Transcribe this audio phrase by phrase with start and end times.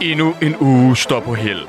[0.00, 1.62] Endnu en uge står på held.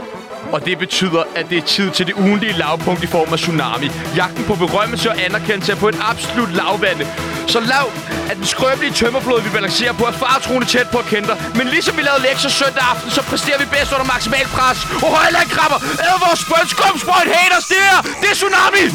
[0.54, 3.88] Og det betyder, at det er tid til det ugentlige lavpunkt i form af tsunami.
[4.20, 7.06] Jagten på berømmelse og anerkendelse er på et absolut lavvande.
[7.54, 7.86] Så lav,
[8.30, 11.38] at den skrøbelige tømmerflod, vi balancerer på, er fartroende tæt på at kende dig.
[11.60, 14.80] Men ligesom vi lavede lektier søndag aften, så præsterer vi bedst under maksimal pres.
[15.06, 18.86] Og højland krabber, æder vores spøn, skum, sprøjt, haters, det her, det er tsunami!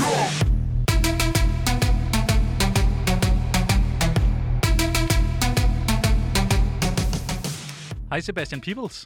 [8.10, 8.96] Hej Sebastian Peebles.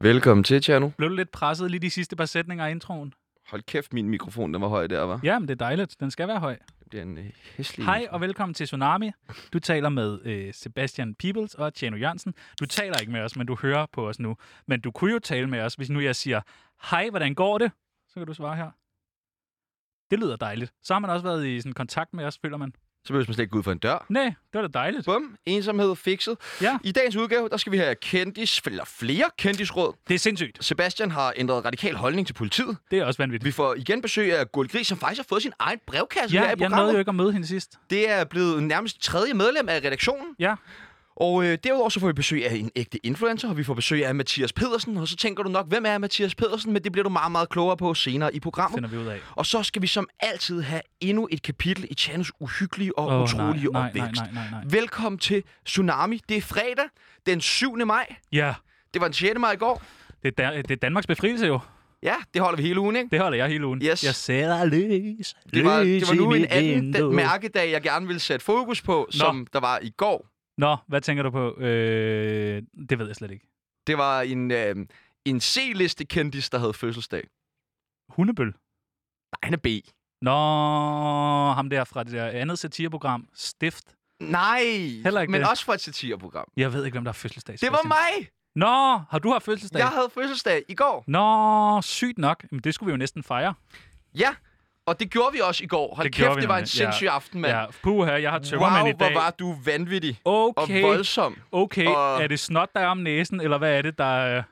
[0.00, 0.90] Velkommen til, Tjerno.
[0.98, 3.14] Blev du lidt presset lige de sidste par sætninger af introen?
[3.46, 5.20] Hold kæft, min mikrofon, den var høj der, var.
[5.22, 5.96] Ja, men det er dejligt.
[6.00, 6.56] Den skal være høj.
[6.78, 7.24] Det bliver en øh,
[7.56, 7.86] hæslig...
[7.86, 9.10] Hej og velkommen til Tsunami.
[9.52, 12.34] Du taler med øh, Sebastian Peebles og Tjano Jørgensen.
[12.60, 14.36] Du taler ikke med os, men du hører på os nu.
[14.66, 16.40] Men du kunne jo tale med os, hvis nu jeg siger,
[16.90, 17.72] hej, hvordan går det?
[18.08, 18.70] Så kan du svare her.
[20.10, 20.72] Det lyder dejligt.
[20.82, 22.72] Så har man også været i sådan, kontakt med os, føler man.
[23.06, 24.04] Så behøver man slet ikke gå ud for en dør.
[24.08, 25.04] Nej, det var da dejligt.
[25.04, 26.36] Bum, ensomhed fikset.
[26.62, 29.94] Ja, I dagens udgave, der skal vi have kendis, eller flere kendisråd.
[30.08, 30.64] det er sindssygt.
[30.64, 32.76] Sebastian har ændret radikal holdning til politiet.
[32.90, 33.44] Det er også vanvittigt.
[33.46, 36.40] Vi får igen besøg af Gulli Gris, som faktisk har fået sin egen brevkasse her
[36.42, 36.78] Ja, i jeg programmet.
[36.78, 37.78] nåede jo ikke at møde hende sidst.
[37.90, 40.26] Det er blevet nærmest tredje medlem af redaktionen.
[40.38, 40.54] Ja,
[41.16, 44.06] Og øh, derudover så får vi besøg af en ægte influencer, og vi får besøg
[44.06, 44.96] af Mathias Pedersen.
[44.96, 46.72] Og så tænker du nok, hvem er Mathias Pedersen?
[46.72, 48.76] Men det bliver du meget, meget klogere på senere i programmet.
[48.76, 49.18] finder vi ud af.
[49.34, 53.22] Og så skal vi som altid have endnu et kapitel i Chanos uhyggelige og Åh,
[53.22, 54.22] utrolige nej, opvækst.
[54.22, 54.70] nej, nej, nej, nej.
[54.70, 56.20] Velkommen til Tsunami.
[56.28, 56.84] Det er fredag
[57.26, 57.76] den 7.
[57.86, 58.14] maj.
[58.32, 58.54] Ja,
[58.94, 59.38] Det var den 6.
[59.38, 59.82] maj i går.
[60.22, 61.58] det er, Dan- det er Danmarks befrielse jo.
[62.02, 63.08] Ja, det holder vi hele ugen, ikke?
[63.10, 63.82] Det holder jeg hele ugen.
[63.82, 64.04] Yes.
[64.04, 68.20] Jeg sætter løs, Det var, det var nu en anden den mærkedag, jeg gerne ville
[68.20, 70.26] sætte fokus på, som der var i går.
[70.58, 71.56] Nå, hvad tænker du på?
[71.56, 73.46] Øh, det ved jeg slet ikke.
[73.86, 74.76] Det var en, øh,
[75.24, 77.28] en C-liste kendis, der havde fødselsdag.
[78.08, 78.46] Hundebøl.
[78.46, 78.54] Nej,
[79.42, 79.66] han er B.
[80.22, 80.30] Nå,
[81.52, 83.84] ham der fra det der andet satireprogram, Stift.
[84.20, 84.60] Nej,
[85.04, 85.50] Heller ikke men det.
[85.50, 86.44] også fra et satireprogram.
[86.56, 87.56] Jeg ved ikke, hvem der har fødselsdag.
[87.60, 88.28] Det var mig!
[88.54, 89.78] Nå, har du haft fødselsdag?
[89.78, 91.04] Jeg havde fødselsdag i går.
[91.06, 92.44] Nå, sygt nok.
[92.50, 93.54] Men det skulle vi jo næsten fejre.
[94.14, 94.34] Ja,
[94.86, 95.94] og det gjorde vi også i går.
[95.94, 97.54] Hold Det kæft, vi det var en sindssyg aften, mand.
[97.54, 99.12] Ja, puha, jeg har tømmermænd Wow, i dag.
[99.12, 101.38] hvor var du vanvittig Okay, og voldsom.
[101.52, 101.86] okay.
[101.86, 104.42] og- Er det snot, der er om næsen, eller hvad er det, der...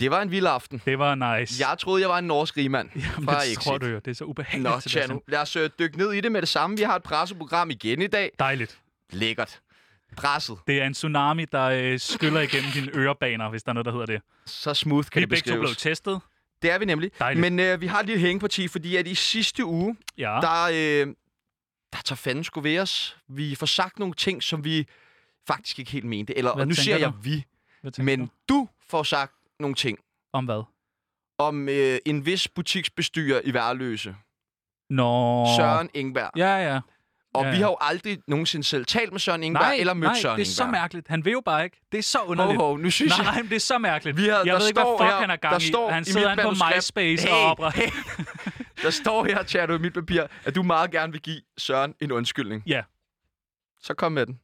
[0.00, 0.82] Det var en vild aften.
[0.84, 1.68] Det var nice.
[1.68, 2.88] Jeg troede, jeg var en norsk rigmand.
[2.96, 3.94] Jamen, fra det tror du jo.
[3.98, 4.80] Det er så ubehageligt, Nå.
[4.80, 6.76] Tjano, lad os øh, dykke ned i det med det samme.
[6.76, 8.30] Vi har et presseprogram igen i dag.
[8.38, 8.78] Dejligt.
[9.10, 9.60] Lækkert.
[10.16, 10.56] Presset.
[10.66, 13.92] Det er en tsunami, der øh, skyller igennem dine ørebaner, hvis der er noget, der
[13.92, 14.20] hedder det.
[14.46, 15.76] Så smooth kan Vi det begge to beskrives.
[15.76, 16.20] testet.
[16.62, 17.10] Det er vi nemlig.
[17.18, 17.40] Dejligt.
[17.40, 20.38] Men øh, vi har et lille hængeparti, fordi at i sidste uge, Ja.
[20.42, 21.14] der, øh,
[21.92, 23.16] der tager fanden sgu ved os.
[23.28, 24.86] Vi får sagt nogle ting, som vi
[25.46, 26.38] faktisk ikke helt mente.
[26.38, 27.18] Eller, Hvad og nu siger jeg du?
[27.22, 27.44] vi.
[27.80, 28.54] Hvad tænker Men du?
[28.54, 29.98] du får sagt nogle ting
[30.32, 30.62] Om hvad?
[31.38, 34.16] om øh, en vis butiksbestyrer i Værløse.
[34.90, 35.46] Nå.
[35.56, 36.30] Søren Ingberg.
[36.36, 36.80] Ja, ja.
[37.34, 40.04] Og Ja, vi har jo aldrig nogensinde selv talt med Søren Ingberg Nej, eller mødt
[40.12, 40.80] nej, Søren det er så Ingberg.
[40.80, 41.08] mærkeligt.
[41.08, 41.80] Han vil jo bare ikke.
[41.92, 42.56] Det er så underligt.
[42.60, 43.24] hov, nu synes jeg...
[43.24, 44.16] Nej, men det er så mærkeligt.
[44.16, 45.66] Vi har- jeg der ved ikke, hvad fuck her- han er der gang i.
[45.68, 47.72] står Han i sidder inde på MySpace Hey, og opre...
[48.82, 52.12] Der står her, Tjerno, i mit papir, at du meget gerne vil give Søren en
[52.12, 52.62] undskyldning.
[52.66, 52.82] Ja.
[53.80, 54.40] Så kom med den,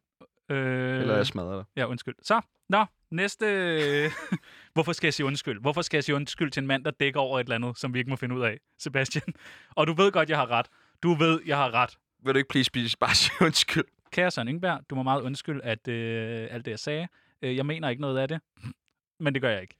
[0.50, 1.65] Øh, eller jeg smadrer dig.
[1.77, 2.15] Ja, undskyld.
[2.22, 4.10] Så, nå, næste...
[4.75, 5.60] Hvorfor skal jeg sige undskyld?
[5.60, 7.94] Hvorfor skal jeg sige undskyld til en mand, der dækker over et eller andet, som
[7.94, 9.25] vi ikke må finde ud af, Sebastian?
[9.77, 10.66] Og du ved godt, jeg har ret.
[11.03, 11.91] Du ved, jeg har ret.
[12.25, 13.84] Vil du ikke please, please bare sige undskyld?
[14.12, 17.09] Kære Søren Ingberg, du må meget undskylde, at øh, alt det, jeg sagde.
[17.43, 18.41] Øh, jeg mener ikke noget af det,
[19.25, 19.75] men det gør jeg ikke.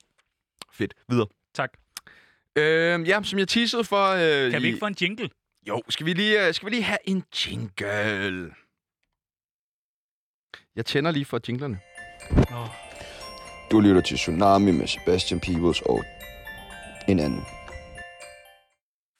[0.72, 0.94] Fedt.
[1.09, 1.27] Videre.
[1.54, 1.71] Tak.
[2.56, 4.06] Øh, ja, som jeg teasede for...
[4.06, 5.31] Øh, Kan vi ikke få en jingle?
[5.69, 8.54] Jo, skal vi, lige, øh, skal vi lige have en jingle?
[10.77, 11.81] Jeg tænder lige for jinglerne.
[12.31, 12.66] Nå,
[13.71, 16.04] Du lytter til Tsunami med Sebastian Peebles og
[17.09, 17.43] en anden.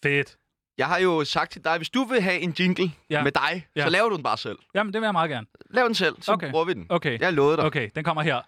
[0.03, 0.38] fedt.
[0.79, 3.23] Jeg har jo sagt til dig, hvis du vil have en jingle Ja.
[3.23, 3.83] med dig, Ja.
[3.83, 4.59] så laver du den bare selv.
[4.75, 5.47] Jamen, det vil jeg meget gerne.
[5.71, 6.51] Lav den selv, så Okay.
[6.51, 6.87] bruger vi den.
[6.89, 7.65] Okay, Jeg lovede dig.
[7.65, 8.41] okay, den kommer her.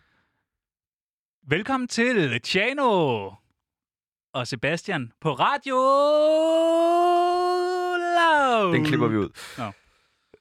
[1.51, 3.31] Velkommen til Tjano
[4.35, 5.77] og Sebastian på Radio
[8.19, 8.75] Loud.
[8.75, 9.29] Den klipper vi ud.
[9.59, 9.73] Nå.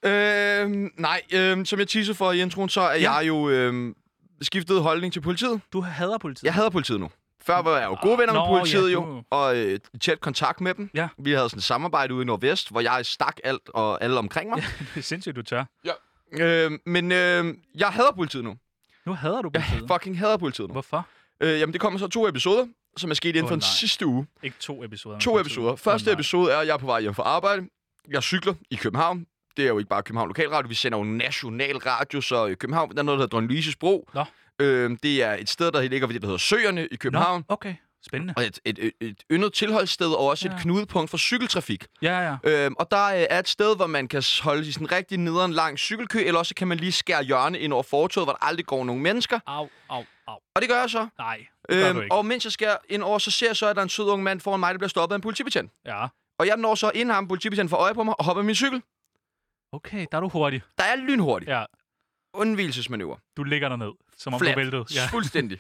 [0.10, 3.12] Øhm, nej, øhm, som jeg teaser for i introen, så er Ja.
[3.14, 3.96] jeg jo øhm,
[4.42, 5.62] skiftet holdning til politiet.
[5.74, 6.44] Du hader politiet.
[6.44, 7.10] Jeg hader politiet nu.
[7.42, 10.62] Før var jeg jo gode venner Nå, med politiet ja, jo, og øh, tæt kontakt
[10.62, 10.90] med dem.
[10.94, 11.08] Ja.
[11.18, 14.50] Vi havde sådan et samarbejde ude i Nordvest, hvor jeg stak alt og alle omkring
[14.50, 14.64] mig.
[14.94, 15.66] Det er sindssygt, du tør.
[16.40, 18.56] Øhm, men øh, jeg hader politiet nu.
[19.06, 19.90] Nu hader du Jeg politiet.
[19.94, 20.72] fucking hader politiet nu.
[20.72, 21.08] Hvorfor?
[21.42, 22.66] Øh, jamen, det kommer så to episoder,
[22.98, 23.68] som er sket inden Åh, for den nej.
[23.80, 24.28] sidste uge.
[24.44, 25.20] Ikke to episoder.
[25.20, 25.76] To episoder.
[25.76, 26.14] Første nej.
[26.14, 27.68] episode er, at jeg er på vej hjem fra arbejde.
[28.10, 29.26] Jeg cykler i København.
[29.58, 30.68] Det er jo ikke bare København Lokalradio.
[30.68, 33.76] Vi sender jo national radio, så i København der er noget, der hedder Dronning Louises
[33.76, 34.10] Bro.
[34.14, 34.24] Nå.
[34.60, 37.46] Øh, det er et sted, der ligger ved det, der hedder Søerne i København.
[37.50, 37.76] Nå, okay.
[38.06, 38.34] spændende.
[38.38, 40.56] Og et, et, et, et yndet tilholdssted, og også ja.
[40.56, 41.86] Et knudepunkt for cykeltrafik.
[42.02, 42.66] Ja, ja.
[42.66, 45.54] Øhm, og der øh, er et sted, hvor man kan holde i sådan rigtig nederen
[45.54, 48.66] lang cykelkø, eller også kan man lige skære hjørne ind over fortoget, hvor der aldrig
[48.66, 49.40] går nogen mennesker.
[49.48, 50.38] Au, au, au.
[50.56, 51.08] Og det gør jeg så.
[51.18, 52.16] Nej, det gør ikke.
[52.16, 54.06] og mens jeg skærer ind over, så ser jeg så, at der er en sød
[54.06, 55.72] ung mand foran mig, der bliver stoppet af en politibetjent.
[55.86, 56.08] Ja.
[56.40, 58.82] Og jeg når så inden ham, politibetjenten får øje på mig, og hopper min cykel.
[59.74, 60.62] Okay, der er du hurtig.
[60.78, 61.52] Der er lynhurtigt.
[61.52, 61.64] Ja,
[62.34, 63.18] Undvigelsesmanøvre.
[63.38, 64.56] du ligger derned, som om Flat.
[64.56, 64.86] du væltede.
[64.96, 65.08] Ja.
[65.12, 65.60] Fuldstændig.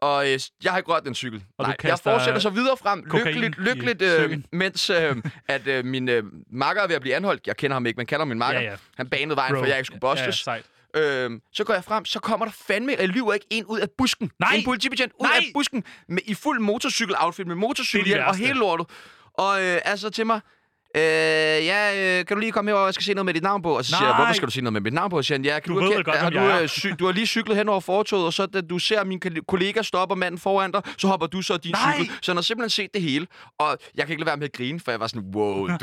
[0.00, 1.44] Og øh, jeg har ikke rørt den cykel.
[1.58, 5.16] Og Nej, jeg fortsætter så videre frem, lykkeligt, lykkeligt øh, mens øh,
[5.48, 7.46] at øh, min øh, makker er ved at blive anholdt.
[7.46, 8.60] Jeg kender ham ikke, men kalder min makker.
[8.60, 8.76] Ja, ja.
[8.96, 9.60] Han banede vejen, Bro.
[9.60, 10.64] for jeg ikke skulle Ja, ja, sejt.
[10.96, 13.88] Øhm, så går jeg frem, så kommer der fandme, jeg lyver ikke, ind ud af
[13.98, 14.30] busken.
[14.38, 14.54] Nej!
[14.54, 15.36] En politibetjent ud Nej!
[15.36, 18.86] af busken med, i fuld motorcykel-outfit med motorcykelhjelm og hele lortet.
[19.34, 20.40] Og øh, altså til mig,
[20.98, 23.62] øh, ja, øh, kan du lige komme herover, jeg skal se noget med dit navn
[23.62, 23.76] på?
[23.76, 24.16] Og så siger jeg, Nej!
[24.18, 25.16] hvorfor skal du se noget med mit navn på?
[25.16, 26.68] Og så siger han, ja, kan Du du, ved erkende- godt, har du, jeg øh,
[26.68, 29.44] cy- du har lige cyklet hen over fortoget, og så da du ser min kol-
[29.48, 31.94] kollega stoppe manden foran dig, så hopper du så din Nej!
[31.98, 32.12] cykel.
[32.22, 33.26] Så han har simpelthen set det hele.
[33.58, 35.72] Og jeg kan ikke lade være med at grine, for jeg var sådan, wow, du,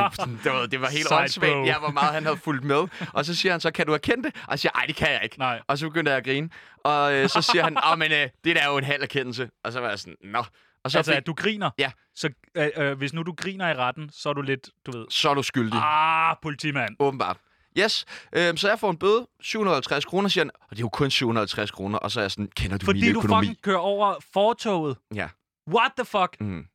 [0.44, 1.68] det, var, det var helt åndssvagt.
[1.68, 2.83] Ja, hvor meget han havde fulgt med.
[3.13, 4.35] Og så siger han så, kan du erkende det?
[4.35, 5.39] Og jeg siger, nej, det kan jeg ikke.
[5.39, 5.59] Nej.
[5.68, 6.50] Og så begynder jeg at grine.
[6.83, 9.50] Og øh, så siger han, åh, men øh, det der er jo en halv erkendelse.
[9.63, 10.44] Og så var jeg sådan, nå.
[10.85, 11.69] Og så, Altså, fik, at du griner.
[11.77, 11.91] Ja.
[12.15, 15.05] Så øh, øh, hvis nu du griner i retten, så er du lidt, du ved...
[15.09, 15.79] så er du skyldig.
[15.83, 16.95] Ah, politimand.
[16.99, 17.37] Åbenbart.
[17.79, 18.05] Yes,
[18.35, 21.11] øhm, så jeg får en bøde, 750 kroner, siger han, og det er jo kun
[21.11, 23.45] 750 kroner, og så er jeg sådan, kender du Fordi min du økonomi?
[23.47, 24.97] fucking kører over fortoget.
[25.15, 25.27] Ja.
[25.73, 26.37] What the fuck?
[26.39, 26.65] Mm.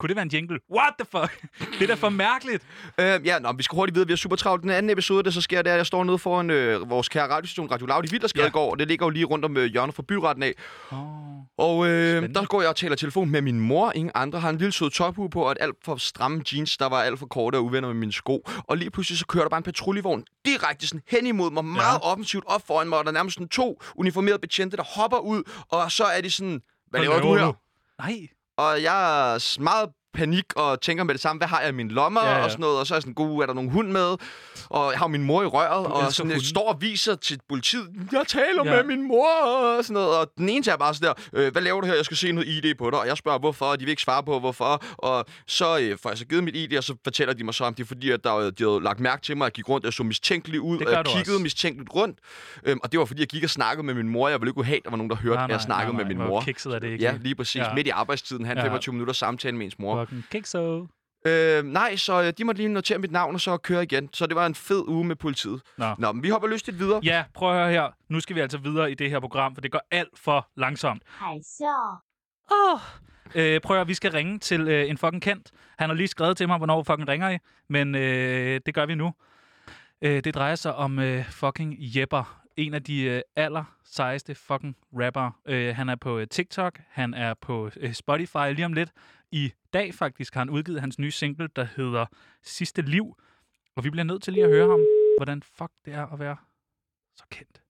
[0.00, 0.58] Kunne det være en jingle?
[0.74, 1.42] What the fuck?
[1.72, 2.62] det er da for mærkeligt.
[3.00, 4.06] Øhm, ja, nå, vi skal hurtigt videre.
[4.06, 4.62] Vi er super travlt.
[4.62, 7.08] Den anden episode, det så sker, det er, at jeg står nede foran øh, vores
[7.08, 8.46] kære radiostation Radio Loud i Vildersgade Ja.
[8.46, 8.50] ja.
[8.52, 10.52] går, og det ligger jo lige rundt om øh, hjørnet for byretten af.
[10.90, 10.98] Oh.
[11.58, 12.34] Og øh, Spændende.
[12.40, 13.92] der går jeg og taler telefon med min mor.
[13.94, 16.86] Ingen andre har en lille sød tophue på, og et alt for stramme jeans, der
[16.88, 18.48] var alt for korte og uvenner med mine sko.
[18.58, 22.00] Og lige pludselig så kører der bare en patruljevogn direkte sådan hen imod mig, meget
[22.02, 25.42] offensivt op foran mig, og der er nærmest sådan to uniformerede betjente, der hopper ud,
[25.68, 26.60] og så er de sådan,
[26.90, 27.52] hvad laver du her?
[27.98, 28.26] Nej.
[28.58, 31.90] Og jeg er meget panik og tænker med det samme, hvad har jeg i mine
[31.90, 33.70] lommer Ja, ja, og sådan noget, og så er jeg sådan, god, er der nogen
[33.70, 34.16] hund med?
[34.70, 37.38] Og jeg har min mor i røret, og elsker sådan, jeg står og viser til
[37.48, 38.70] politiet, jeg taler Ja.
[38.76, 39.28] med min mor,
[39.78, 41.94] og sådan noget, og den ene er bare sådan der, øh, hvad laver du her,
[41.94, 44.02] jeg skal se noget ID på dig, og jeg spørger, hvorfor, og de vil ikke
[44.02, 47.34] svare på, hvorfor, og så øh, får jeg så givet mit ID, og så fortæller
[47.34, 49.36] de mig så, om det er fordi, at der, øh, de havde lagt mærke til
[49.36, 51.42] mig, at jeg gik rundt, og jeg så mistænkelig ud, og jeg du kiggede også.
[51.42, 52.18] mistænkeligt rundt,
[52.64, 54.54] øhm, og det var fordi, jeg gik og snakkede med min mor, jeg ville ikke
[54.54, 56.40] kunne have, at der var nogen, der hørte, at jeg snakkede med min mor.
[56.40, 57.04] kikset er det ikke?
[57.04, 57.56] Ja, lige præcis.
[57.56, 57.74] Ja.
[57.74, 58.64] Midt i arbejdstiden, han Ja.
[58.64, 60.05] 25 minutter samtale med ens mor.
[60.06, 60.86] Fucking kikso.
[61.26, 64.08] Øh, nej, så øh, de måtte lige notere mit navn, og så køre igen.
[64.12, 65.60] Så det var en fed uge med politiet.
[65.78, 65.94] Nå.
[65.98, 67.00] Nå, men vi hopper lystigt videre.
[67.04, 67.90] Ja, prøv at høre her.
[68.08, 71.02] Nu skal vi altså videre i det her program, for det går alt for langsomt.
[71.20, 71.66] 海啸
[72.50, 72.80] ，Åh.
[73.34, 75.50] Øh, prøv at høre, vi skal ringe til øh, en fucking kendt.
[75.78, 77.38] Han har lige skrevet til mig, hvornår fucking ringer I,
[77.68, 79.12] men øh, det gør vi nu.
[80.02, 82.42] Øh, det drejer sig om øh, fucking Jepper.
[82.56, 85.40] En af de øh, aller sejeste fucking rapper.
[85.46, 88.92] Øh, han er på øh, TikTok, han er på øh, Spotify lige om lidt.
[89.30, 92.06] I dag faktisk har han udgivet hans nye single, der hedder
[92.42, 93.16] Sidste Liv.
[93.76, 94.80] Og vi bliver nødt til lige at høre ham,
[95.18, 96.36] hvordan fuck det er at være
[97.16, 97.62] så kendt.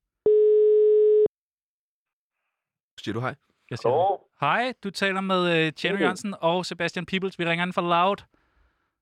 [3.01, 3.35] Siger du hej?
[3.71, 4.19] Jeg siger, Hallo?
[4.41, 6.01] Hej, du taler med øh, Hej.
[6.01, 7.39] Jørgensen og Sebastian Peebles.
[7.39, 8.17] Vi ringer ind fra Loud.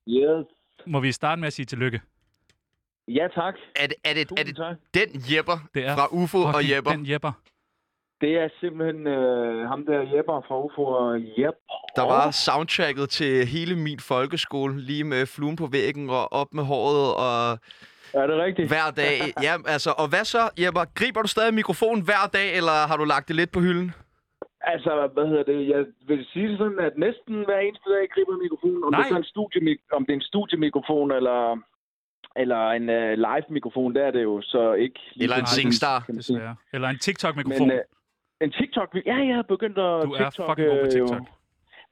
[0.08, 0.46] Yes.
[0.86, 2.00] Må vi starte med at sige tillykke?
[3.08, 3.54] Ja, tak.
[3.76, 4.76] Er det, er det, er det tak.
[4.94, 7.32] den Jepper Det er fra UFO og Jepper, Den Jepper.
[8.20, 11.74] Det er simpelthen øh, ham der Jepper fra UFO og Jepper.
[11.96, 16.64] der var soundtracket til hele min folkeskole, lige med fluen på væggen og op med
[16.64, 17.58] håret og
[18.20, 18.68] Er det rigtigt?
[18.68, 19.16] hver dag.
[19.46, 20.84] Ja, altså, og hvad så, Jepper?
[20.98, 23.92] Griber du stadig mikrofonen hver dag, eller har du lagt det lidt på hylden?
[24.72, 25.68] Altså, hvad hedder det?
[25.68, 28.84] Jeg vil sige det sådan, at næsten hver eneste dag griber mikrofonen.
[28.84, 29.02] Om Nej.
[29.02, 31.38] det er en studiemik- om det er en studiemikrofon eller
[32.36, 35.00] eller en uh, live-mikrofon, der er det jo så ikke.
[35.14, 36.04] lige Eller en Singstar.
[36.16, 36.56] Desværre.
[36.72, 37.68] Eller en TikTok-mikrofon.
[37.68, 37.82] Men øh,
[38.40, 38.88] en TikTok...
[39.06, 40.48] Ja, jeg har begyndt at du er TikTok...
[40.50, 41.10] fucking god på øh, TikTok.
[41.20, 41.26] jo.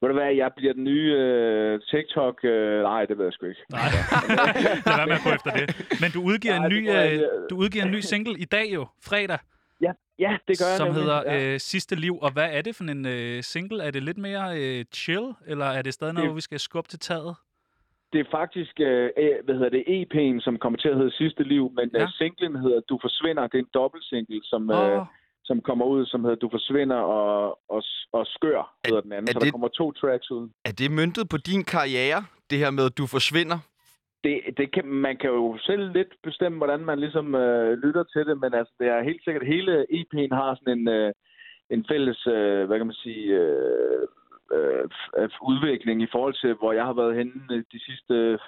[0.01, 2.43] Ved du hvad, jeg bliver den nye øh, TikTok...
[2.43, 3.61] Øh, nej, det ved jeg sgu ikke.
[3.71, 3.81] Nej,
[4.87, 5.99] lad være med at gå efter det.
[6.01, 8.73] Men du udgiver, Nej, en ny, jeg øh, du udgiver en ny single i dag
[8.73, 9.37] jo, fredag,
[9.81, 11.53] Ja, ja det gør jeg som hedder ja.
[11.53, 12.17] øh, Sidste Liv.
[12.21, 13.83] Og hvad er det for en øh, single?
[13.83, 16.59] Er det lidt mere øh, chill, eller er det stadig noget, Det- hvor vi skal
[16.59, 17.35] skubbe til taget?
[18.13, 21.43] Det er faktisk, øh, øh, hvad hedder det, EP'en, som kommer til at hedde Sidste
[21.43, 21.99] Liv, men Ja.
[21.99, 22.07] ja.
[22.19, 23.47] singlen hedder Du Forsvinder.
[23.47, 25.01] Det er en dobbeltsingle, som, Åh, øh,
[25.43, 29.27] som kommer ud, som hedder Du Forsvinder og, og, og Skør, hedder den anden.
[29.29, 30.49] er Så der det- kommer to tracks ud.
[30.65, 33.59] Er det møntet på din karriere, det her med, du forsvinder?
[34.23, 38.25] Det, det kan, man kan jo selv lidt bestemme, hvordan man ligesom øh, lytter til
[38.25, 41.11] det, men altså, det er helt sikkert, hele EP'en har sådan en, øh,
[41.69, 44.01] en fælles, øh, hvad kan man sige, øh,
[44.51, 44.89] øh,
[45.41, 48.39] udvikling i forhold til, hvor jeg har været henne øh, de sidste,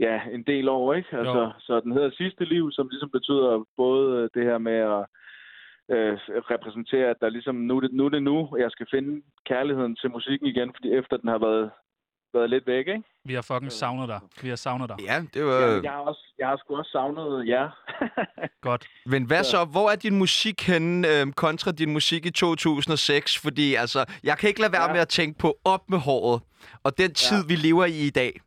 [0.00, 1.16] ja, en del år, ikke?
[1.16, 1.50] Altså, Jo.
[1.58, 5.06] så den hedder Sidste Liv, som ligesom betyder både øh, det her med at
[5.94, 6.18] øh,
[6.52, 10.46] repræsenterer, at der ligesom, nu det, nu det nu, jeg skal finde kærligheden til musikken
[10.46, 11.70] igen, fordi efter den har været,
[12.34, 13.02] været lidt væk, ikke?
[13.24, 14.20] Vi har fucking savnet dig.
[14.42, 14.96] Vi har savnet dig.
[15.04, 15.52] Ja, det var...
[15.60, 17.68] Jeg, jeg, har også, jeg har sgu også savnet jer.
[18.68, 18.86] Godt.
[19.06, 19.64] Men hvad så?
[19.64, 23.38] Hvor er din musik henne øh, kontra din musik i 2006?
[23.38, 24.92] Fordi altså, jeg kan ikke lade være Ja.
[24.92, 26.42] med at tænke på op med håret.
[26.84, 28.40] Og den tid, vi lever i i dag.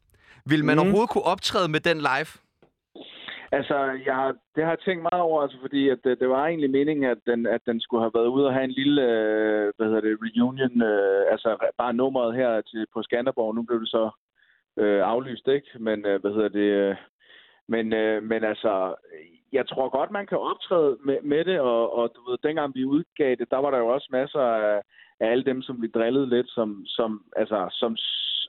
[0.45, 0.81] Vil man Mhm.
[0.85, 2.27] overhovedet kunne optræde med den live?
[3.51, 6.45] Altså, jeg, har- det har jeg tænkt meget over, altså, fordi at, det, det var
[6.47, 9.73] egentlig meningen, at den, at den skulle have været ude og have en lille, øh,
[9.77, 13.55] hvad hedder det, reunion, øh, altså bare nummeret her til, på Skanderborg.
[13.55, 14.09] Nu blev det så
[14.77, 15.67] øh, aflyst, ikke?
[15.79, 16.95] Men, øh, hvad hedder det, øh,
[17.67, 18.95] men, øh, men altså,
[19.51, 22.85] jeg tror godt, man kan optræde med, med det, og, og du ved, dengang vi
[22.85, 24.81] udgav det, der var der jo også masser af,
[25.19, 27.97] af alle dem, som vi drillede lidt, som, som altså, som,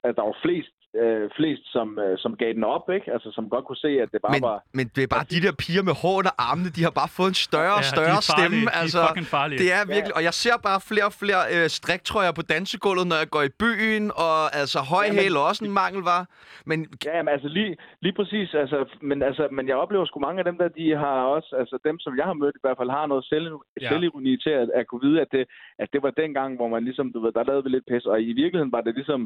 [0.05, 3.13] at der var flest, øh, flest som, øh, som gav den op, ikke?
[3.13, 4.59] Altså, som godt kunne se, at det bare Men, var...
[4.79, 7.29] men det er bare de der piger med hår under armene, de har bare fået
[7.35, 8.49] en større og Ja, de større er farlige.
[8.49, 8.61] stemme.
[8.67, 9.59] De er Altså, fucking farlige.
[9.63, 10.15] det er virkelig...
[10.19, 13.53] Og jeg ser bare flere og flere øh, striktrøjer på dansegulvet, når jeg går i
[13.63, 16.23] byen, og altså høj Jamen, hæl er også en mangel, var.
[16.71, 16.79] Men
[17.09, 17.73] Ja, men altså lige,
[18.05, 18.49] lige præcis.
[18.63, 18.79] Altså,
[19.11, 21.97] men, altså, men jeg oplever sgu mange af dem der, de har også, altså dem,
[22.05, 23.59] som jeg har mødt i hvert fald, har noget selv, Ja.
[23.85, 23.89] ja.
[23.91, 25.45] selvironi til at, at kunne vide, at det,
[25.83, 28.05] at det var dengang, hvor man ligesom, du ved, der lavede vi lidt pis.
[28.13, 29.21] Og i virkeligheden var det ligesom,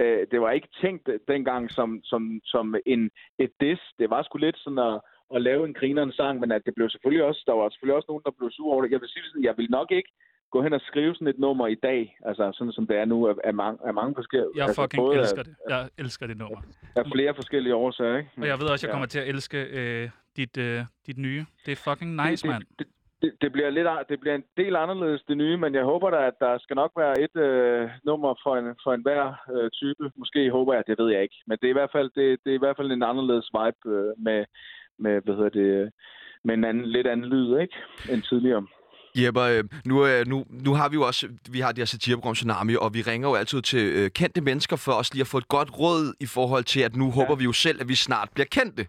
[0.00, 3.82] øh, det var ikke tænkt dengang som, som, som en, et diss.
[3.98, 5.00] Det var sgu lidt sådan at,
[5.34, 8.06] at lave en grinerende sang, men at det blev selvfølgelig også, der var selvfølgelig også
[8.08, 8.90] nogen, der blev sur over det.
[8.90, 10.12] Jeg vil sige sådan, jeg vil nok ikke
[10.50, 13.28] gå hen og skrive sådan et nummer i dag, altså sådan som det er nu,
[13.28, 15.54] af, af, mange, af mange forskellige, Jeg altså fucking elsker af, det.
[15.68, 16.60] Jeg elsker det nummer.
[16.96, 18.30] af flere forskellige årsager, ikke?
[18.38, 18.94] Og jeg ved også, jeg Ja.
[18.94, 21.44] kommer til at elske øh, dit, øh, dit nye.
[21.66, 22.62] Det er fucking nice, mand.
[22.62, 22.86] det, det,
[23.40, 26.34] det, bliver lidt, det bliver en del anderledes, det nye, men jeg håber da, at
[26.40, 30.10] der skal nok være et øh, nummer for en, for en hver øh, type.
[30.16, 31.38] Måske håber jeg, det ved jeg ikke.
[31.46, 33.96] Men det er i hvert fald, det, det er i hvert fald en anderledes vibe
[33.96, 34.44] øh, med,
[34.98, 35.90] med, hvad hedder det, øh,
[36.44, 37.76] med en anden, lidt anden lyd, ikke?
[38.12, 38.66] End tidligere.
[39.16, 42.34] Jeppe, øh, nu, øh, nu, nu har vi jo også, vi har det her satireprogram
[42.34, 45.38] Tsunami, og vi ringer jo altid til øh, kendte mennesker for os lige at få
[45.38, 47.10] et godt råd i forhold til, at nu ja.
[47.10, 48.86] håber vi jo selv, at vi snart bliver kendte.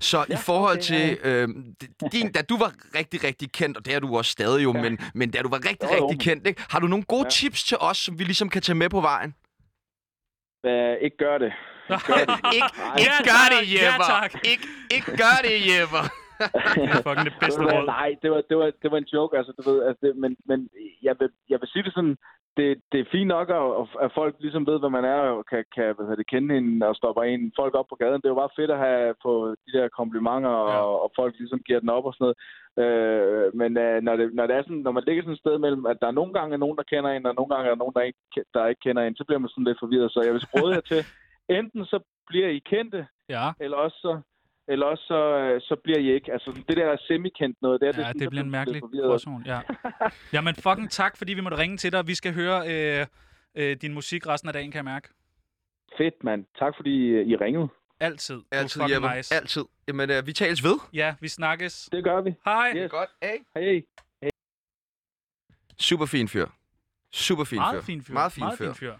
[0.00, 1.48] Så ja, i forhold okay, til, øh,
[2.12, 4.82] din, da du var rigtig, rigtig kendt, og det er du også stadig jo, ja.
[4.82, 6.08] men, men da du var rigtig, Jo, jo.
[6.08, 6.62] rigtig kendt, ikke?
[6.70, 7.30] har du nogle gode ja.
[7.30, 9.34] Tips til os, som vi ligesom kan tage med på vejen?
[10.60, 11.52] Hvad, ikke gør det.
[11.90, 12.96] ikke, Nej.
[12.98, 14.48] ikke Ja, gør det, Jeppe!
[14.48, 16.27] ikke, ikke gør det, Jeppe!
[16.74, 17.86] Det er fucking det bedste råd.
[17.86, 20.36] Nej, det var, det, var, det var en joke, altså, du ved, altså, det, men,
[20.50, 20.68] men
[21.02, 22.16] jeg, vil, jeg vil sige det sådan,
[22.56, 23.64] det, det er fint nok, at,
[24.04, 26.96] at folk ligesom ved, hvad man er, og kan, kan hvad det, kende hende og
[26.96, 28.20] stopper en folk op på gaden.
[28.20, 29.32] Det er jo bare fedt at have på
[29.64, 30.72] de der komplimenter, Ja.
[30.72, 30.80] ja.
[30.86, 32.36] og, og folk ligesom giver den op og sådan noget.
[32.82, 35.58] Øh, men øh, når, det, når, det er sådan, når man ligger sådan et sted
[35.58, 37.72] mellem, at der er nogle gange er nogen, der kender en, og nogle gange er
[37.74, 38.18] der nogen, der ikke,
[38.54, 40.12] der ikke kender en, så bliver man sådan lidt forvirret.
[40.12, 41.00] Så jeg vil råde jer til,
[41.58, 44.12] enten så bliver I kendte, Ja, eller også så,
[44.68, 46.32] eller også så, øh, så bliver I ikke.
[46.32, 49.44] Altså, det der semikendt noget, det er ja det der bliver en mærkelig gråzone.
[49.46, 49.60] Ja.
[50.34, 52.06] Jamen fucking tak, fordi vi måtte ringe til dig.
[52.06, 53.06] Vi skal høre øh,
[53.54, 55.08] øh, din musik resten af dagen, kan jeg mærke.
[55.98, 56.44] Fedt, mand.
[56.58, 57.68] Tak fordi øh, I ringede.
[58.00, 58.42] Altid.
[58.52, 59.16] Er Altid, Jeppe.
[59.16, 59.34] nice.
[59.34, 59.64] Altid.
[59.88, 60.78] Jamen, øh, vi tales ved.
[60.92, 61.88] Ja, vi snakkes.
[61.92, 62.34] Det gør vi.
[62.44, 62.72] Hej.
[62.76, 62.90] Yes.
[62.90, 63.38] Godt, hey.
[63.56, 63.82] Hej.
[65.78, 66.46] Super fin fyr.
[67.12, 67.60] Super fin fyr.
[67.60, 68.12] Meget fin fyr.
[68.14, 68.72] Meget fin Meget fyr.
[68.72, 68.94] fin fyr.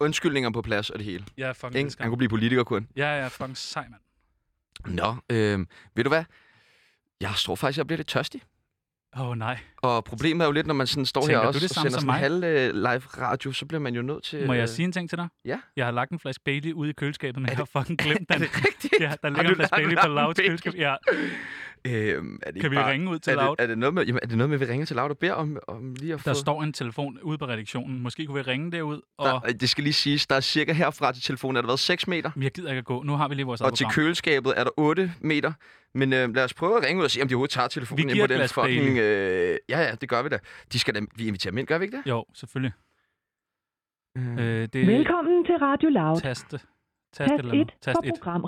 [0.00, 1.24] Undskyldninger på plads og det hele.
[1.38, 2.88] Ja, fucking Han kunne blive politiker kun.
[2.96, 4.00] Ja, ja, fucking sej, mand.
[4.86, 6.24] Nå, øh, ved du hvad?
[7.20, 8.42] Jeg tror faktisk, jeg bliver lidt tørstig.
[9.16, 9.58] Åh, oh, nej.
[9.76, 11.74] Og problemet er jo lidt, når man sådan står Tænker her du også det og
[11.74, 14.46] sender som sådan halv øh, live radio, så bliver man jo nødt til...
[14.46, 15.28] Må øh, jeg sige en ting til dig?
[15.44, 15.58] Ja.
[15.76, 18.34] Jeg har lagt en flaske Bailey ude i køleskabet, men jeg har fucking glemt Er
[18.34, 18.42] den.
[18.42, 18.94] det rigtigt?
[19.00, 20.48] Ja, der ligger en flaske Bailey på Bailey?
[20.48, 20.74] køleskab.
[20.74, 20.94] Ja.
[21.86, 23.56] Øhm, er det Kan vi bare, ringe ud til er Loud?
[23.56, 25.10] det, er, det noget med, jamen, er det noget med, at vi ringer til Loud
[25.10, 26.28] og beder om, om lige at få...
[26.28, 28.00] Der står en telefon ude på redaktionen.
[28.00, 31.12] Måske kunne vi ringe derud, og Der, det skal lige siges, der er cirka herfra
[31.12, 32.30] til telefonen, er der været 6 meter.
[32.34, 33.02] Men jeg gider ikke at gå.
[33.02, 33.94] Nu har vi lige vores Og eget til program.
[33.94, 35.52] køleskabet er der 8 meter.
[35.94, 38.08] Men øh, lad os prøve at ringe ud og se, om de overhovedet tager telefonen
[38.08, 38.98] Vi giver på den fucking...
[38.98, 40.38] Øh, ja, ja, det gør vi da.
[40.72, 42.02] De skal da, vi inviterer dem ind, gør vi ikke det?
[42.10, 42.72] Jo, selvfølgelig.
[44.18, 46.20] Øh, Øh, det Velkommen til Radio Loud.
[46.20, 46.46] taste.
[46.50, 46.66] Taste
[47.12, 47.60] Tast eller noget.
[47.60, 48.12] 1 Tast for 1.
[48.22, 48.44] program.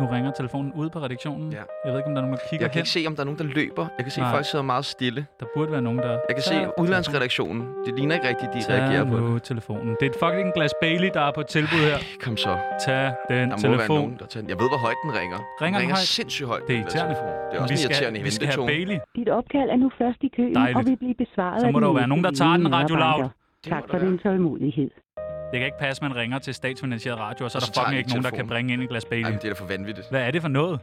[0.00, 1.52] Nu ringer telefonen ude på redaktionen.
[1.52, 1.62] Ja.
[1.84, 2.80] Jeg ved ikke, om der er nogen, der kigger jeg kan hen.
[2.80, 3.84] ikke se, om der er nogen, der løber.
[3.98, 5.26] Jeg kan se, at folk sidder meget stille.
[5.40, 6.10] Der burde være nogen, der...
[6.28, 7.62] Jeg kan se udlandsredaktionen.
[7.86, 9.42] Det ligner ikke rigtigt, de Tag reagerer på nu det.
[9.42, 9.90] telefonen.
[10.00, 11.98] Det er et fucking glas Bailey, der er på tilbud her.
[12.24, 12.52] Kom så.
[12.84, 13.96] Tag den Der må være telefon.
[14.00, 14.46] nogen, der tager.
[14.52, 15.38] Jeg ved, hvor højt den ringer.
[15.62, 16.16] Ringer den ringer højt?
[16.18, 16.62] sindssygt højt.
[16.68, 17.14] Det er irriterende.
[17.14, 17.32] telefon.
[17.50, 18.66] Det er også vi en skal, irriterende vi skal have.
[18.72, 18.98] Bailey.
[19.18, 20.76] Dit opkald er nu først i køen Dejligt.
[20.78, 22.96] og vil blive besvaret Så af må der jo være nogen, der tager den Radio.
[23.04, 23.28] Loud.
[23.72, 24.90] Tak for din tålmodighed.
[25.52, 27.66] Det kan ikke passe, at man ringer til statsfinansieret radio, og så er Og der
[27.66, 28.48] så tager fucking de ikke nogen, der kan telefonen.
[28.48, 29.24] bringe ind et glas Bailey.
[29.26, 30.06] Jamen, det er da for vanvittigt.
[30.10, 30.80] Hvad er det for noget?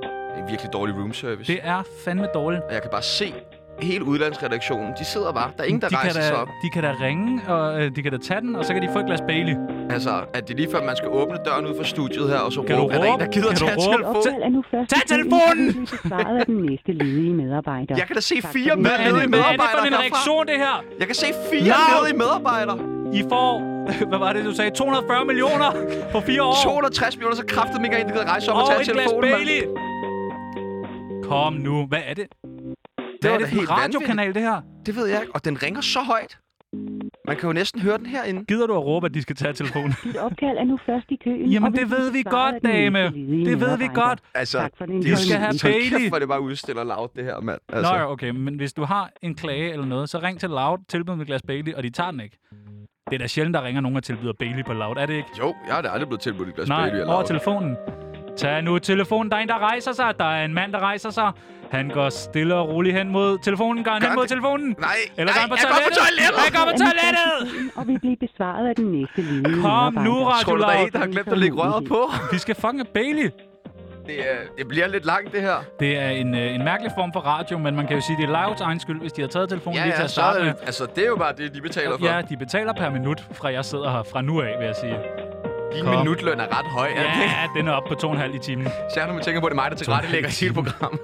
[0.00, 1.52] Det er en virkelig dårlig room service.
[1.52, 2.62] Det er fandme dårligt.
[2.62, 3.34] Og jeg kan bare se,
[3.80, 5.50] hele udlandsredaktionen, de sidder bare.
[5.56, 6.48] Der er ingen, der de rejser sig da, op.
[6.62, 8.88] de kan da ringe, og øh, de kan da tage den, og så kan de
[8.92, 9.56] få et glas Bailey.
[9.90, 12.52] Altså, at det er lige før, man skal åbne døren ud fra studiet her, og
[12.52, 13.80] så Kan råbe, er der en, der gider Kan tage råbe?
[13.82, 14.16] Dit telefon?
[14.16, 15.86] opkald er nu først Tag telefonen!
[16.02, 17.94] besvaret af den næste ledige medarbejder.
[18.00, 19.98] Jeg kan da se fire med er, ledige det, hvad er det medarbejdere for en
[20.04, 20.74] reaktion, det her?
[21.00, 22.78] Jeg kan se fire ledige medarbejdere.
[23.20, 23.75] I får,
[24.10, 24.70] hvad var det, du sagde?
[24.70, 25.70] 240 millioner
[26.12, 26.54] på fire år.
[26.62, 29.10] 260 millioner, så kræfter mig ikke der gider rejse op og, og tage et glas
[29.10, 29.44] telefonen, mand.
[29.46, 29.62] Bailey.
[31.28, 32.26] Kom nu, hvad er det?
[33.20, 34.60] Hvad var er det for en radiokanal, det her?
[34.86, 36.38] Det ved jeg ikke, og den ringer så højt.
[37.26, 38.44] Man kan jo næsten høre den herinde.
[38.44, 39.94] Gider du at råbe, at de skal tage telefonen?
[40.04, 41.50] Dit opkald er nu først i køen.
[41.50, 42.98] Jamen, og det ved vi godt, dame.
[43.44, 44.18] Det ved vi godt.
[44.34, 45.98] Altså, Tak for De skal have Bailey.
[45.98, 47.58] kæft, hvor det bare udstiller loud, det her, mand.
[47.68, 47.92] Altså.
[47.92, 50.78] Nå ja, okay, men hvis du har en klage eller noget, så ring til Loud,
[50.88, 52.38] tilbyd med glas Bailey, og de tager den ikke.
[53.10, 55.28] Det er da sjældent, der ringer nogen og tilbyder Bailey på Loud, er det ikke?
[55.38, 57.26] Jo, jeg har da aldrig blevet tilbudt et glas Nej, Bailey eller over loud.
[57.26, 57.76] telefonen.
[58.36, 59.30] Tag nu telefonen.
[59.30, 60.18] Der er en, der rejser sig.
[60.18, 61.32] Der er en mand, der rejser sig.
[61.70, 63.84] Han går stille og roligt hen mod telefonen.
[63.84, 64.28] Går han Gør hen mod det?
[64.28, 64.76] telefonen?
[64.80, 65.98] Nej, Eller går nej, han på jeg går på toilettet?
[66.02, 66.40] toilettet!
[66.44, 67.72] Han går på Er toilettet!
[67.78, 70.82] Og vil blive besvaret af den næste ledige Kom nu, Radio Tror du, der er
[70.86, 72.00] en, der har glemt at lægge røret på?
[72.32, 73.28] Vi skal have Bailey.
[74.06, 75.64] Det, er, det bliver lidt langt, det her.
[75.80, 78.24] Det er en, øh, en mærkelig form for radio, men man kan jo sige, det
[78.24, 80.44] er Louds egen skyld, hvis de har taget telefonen Ja, lige til ja, at starte
[80.44, 82.06] det, altså, det er jo bare det, de betaler for.
[82.06, 84.96] Ja, de betaler per minut, fra jeg sidder her fra nu af, vil jeg sige.
[85.76, 85.96] Din Kom.
[85.98, 86.88] minutløn er ret høj.
[86.96, 87.02] Ja.
[87.02, 88.66] Ja, den er oppe på to og en halv i timen.
[88.66, 91.00] Særligt, når man tænker på, at det er mig, der tilrettelægger hele programmet.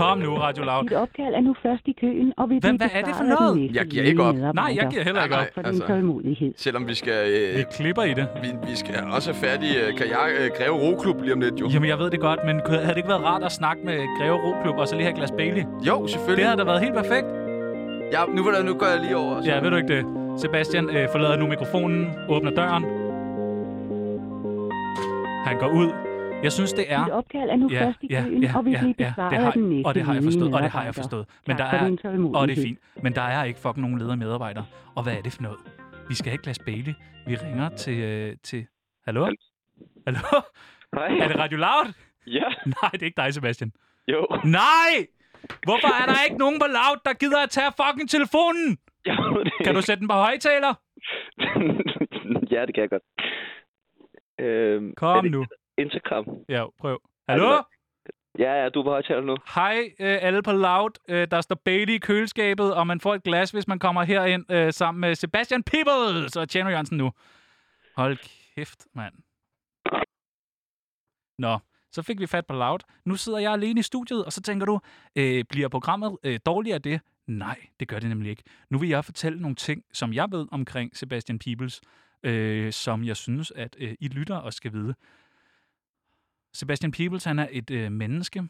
[0.00, 0.82] Kom nu, Radio Loud.
[0.82, 3.70] Dit opkald er nu først i køen, og Hvad- blive hvad er det for noget?
[3.78, 4.34] Jeg giver ikke op.
[4.60, 5.46] Nej, jeg giver heller ikke op.
[5.54, 5.86] For altså.
[5.86, 6.52] tålmodighed.
[6.56, 8.26] Selvom vi skal, øh, Vi klipper i det.
[8.42, 11.68] vi, vi skal også have færdig øh, kajak, øh, Greve Roklub lige om lidt, jo.
[11.72, 13.98] Jamen, jeg ved det godt, men kunne- havde det ikke været rart at snakke med
[14.18, 15.62] Greve Roklub og så lige have et glas Bailey?
[15.88, 16.46] Jo, Det selvfølgelig.
[16.46, 17.26] havde da været helt perfekt.
[18.12, 19.42] Ja, nu, nu går jeg lige over.
[19.42, 19.50] Så.
[19.50, 20.04] Ja, ved du ikke det?
[20.40, 22.84] Sebastian øh, forlader nu mikrofonen, åbner døren.
[25.44, 25.92] Han går ud.
[26.42, 27.04] Jeg synes, det er...
[27.04, 29.08] Dit opkald er nu Ja, først i ja, køen, ja, og vil ja, blive ja,
[29.08, 30.94] besvaret det af har, den næste og det har jeg forstået, og det har jeg
[30.94, 31.26] forstået.
[31.46, 31.96] Men der er,
[32.34, 32.78] og det er fint.
[33.02, 34.66] Men der er ikke fucking nogen ledere medarbejdere.
[34.94, 35.58] Og hvad er det for noget?
[36.08, 36.92] Vi skal et glas Bailey.
[37.26, 37.98] Vi ringer til...
[38.02, 38.66] Øh, til
[39.04, 39.24] Hallo?
[40.06, 40.20] Hallo?
[40.94, 41.06] Hej.
[41.18, 41.92] Er det Radio Loud?
[42.26, 43.72] Ja, Nej, det er ikke dig, Sebastian.
[44.08, 44.26] jo.
[44.44, 44.92] Nej!
[45.64, 48.78] Hvorfor er der ikke nogen på Loud, der gider at tage fucking telefonen?
[49.06, 49.86] Jeg ved det Kan du ikke.
[49.86, 50.72] sætte den på højtaler?
[52.54, 53.02] ja, det kan jeg godt.
[54.40, 55.46] Øhm, Kom nu.
[55.78, 56.26] Instagram.
[56.48, 57.00] Ja, prøv.
[57.28, 57.62] Hallo?
[58.38, 59.36] Ja, ja, du er på højtaler nu.
[59.54, 60.90] Hej, øh, alle på Loud.
[61.08, 64.52] Øh, der står Bailey i køleskabet, og man får et glas, hvis man kommer herind
[64.52, 67.10] øh, sammen med Sebastian Peebles og Tjano Jørgensen nu.
[67.96, 68.18] Hold
[68.54, 69.14] kæft, mand.
[71.38, 71.58] Nå,
[71.92, 72.78] så fik vi fat på Loud.
[73.04, 74.80] Nu sidder jeg alene i studiet, og så tænker du,
[75.16, 77.00] øh, bliver programmet øh, dårligere af det?
[77.26, 78.42] Nej, det gør det nemlig ikke.
[78.70, 81.80] Nu vil jeg fortælle nogle ting, som jeg ved omkring Sebastian Peebles,
[82.24, 84.94] øh, som jeg synes, at øh, I lytter og skal vide.
[86.54, 88.42] Sebastian Peebles, han er et øh, menneske,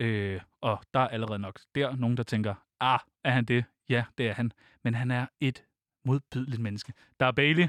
[0.00, 3.64] øh, og der er allerede nok der nogen, der tænker, ah, er han det?
[3.88, 4.52] Ja, det er han.
[4.84, 5.64] Men han er et
[6.04, 6.92] modbydeligt menneske.
[7.20, 7.68] Der er Bailey.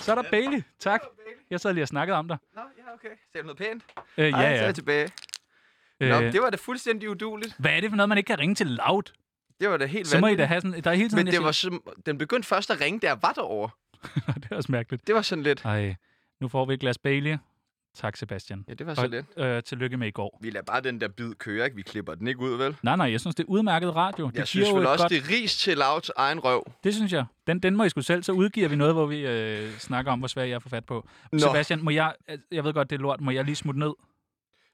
[0.00, 0.62] Så er der Bailey.
[0.78, 1.00] Tak.
[1.50, 2.38] Jeg sad lige og snakkede om dig.
[2.54, 3.08] Nå, ja, okay.
[3.32, 3.84] Sagde du noget pænt?
[4.18, 5.10] Øh, Ej, ja, så er jeg tilbage.
[6.00, 7.54] Nå, Øh, det var da fuldstændig uduligt.
[7.58, 9.02] hvad er det for noget, man ikke kan ringe til loud?
[9.60, 10.82] Det var da helt Så må I da have sådan...
[10.84, 13.32] Der er hele tiden, Men det var som, den begyndte først at ringe, jeg var
[13.32, 13.70] derovre.
[14.42, 15.06] det er også mærkeligt.
[15.06, 15.62] Det var sådan lidt.
[15.64, 15.94] Ej,
[16.40, 17.36] nu får vi et glas Bailey.
[17.94, 18.64] Tak, Sebastian.
[18.68, 19.26] Ja, det var så Og, lidt.
[19.36, 20.38] øh, tillykke med i går.
[20.42, 21.76] Vi lader bare den der bid køre, ikke?
[21.76, 22.76] Vi klipper den ikke ud, vel?
[22.82, 24.26] Nej, nej, jeg synes, det er udmærket radio.
[24.26, 25.10] Det Jeg synes vel også, godt...
[25.10, 26.64] det er ris til Louds egen røv.
[26.84, 27.24] Det synes jeg.
[27.46, 28.22] Den, den må I sgu selv.
[28.22, 30.68] Så udgiver vi noget, hvor vi øh, snakker om, hvor svært jeg er at få
[30.68, 31.08] fat på.
[31.32, 31.38] Nå.
[31.38, 32.14] Sebastian, må jeg...
[32.52, 33.20] Jeg ved godt, det er lort.
[33.20, 33.92] Må jeg lige smutte ned?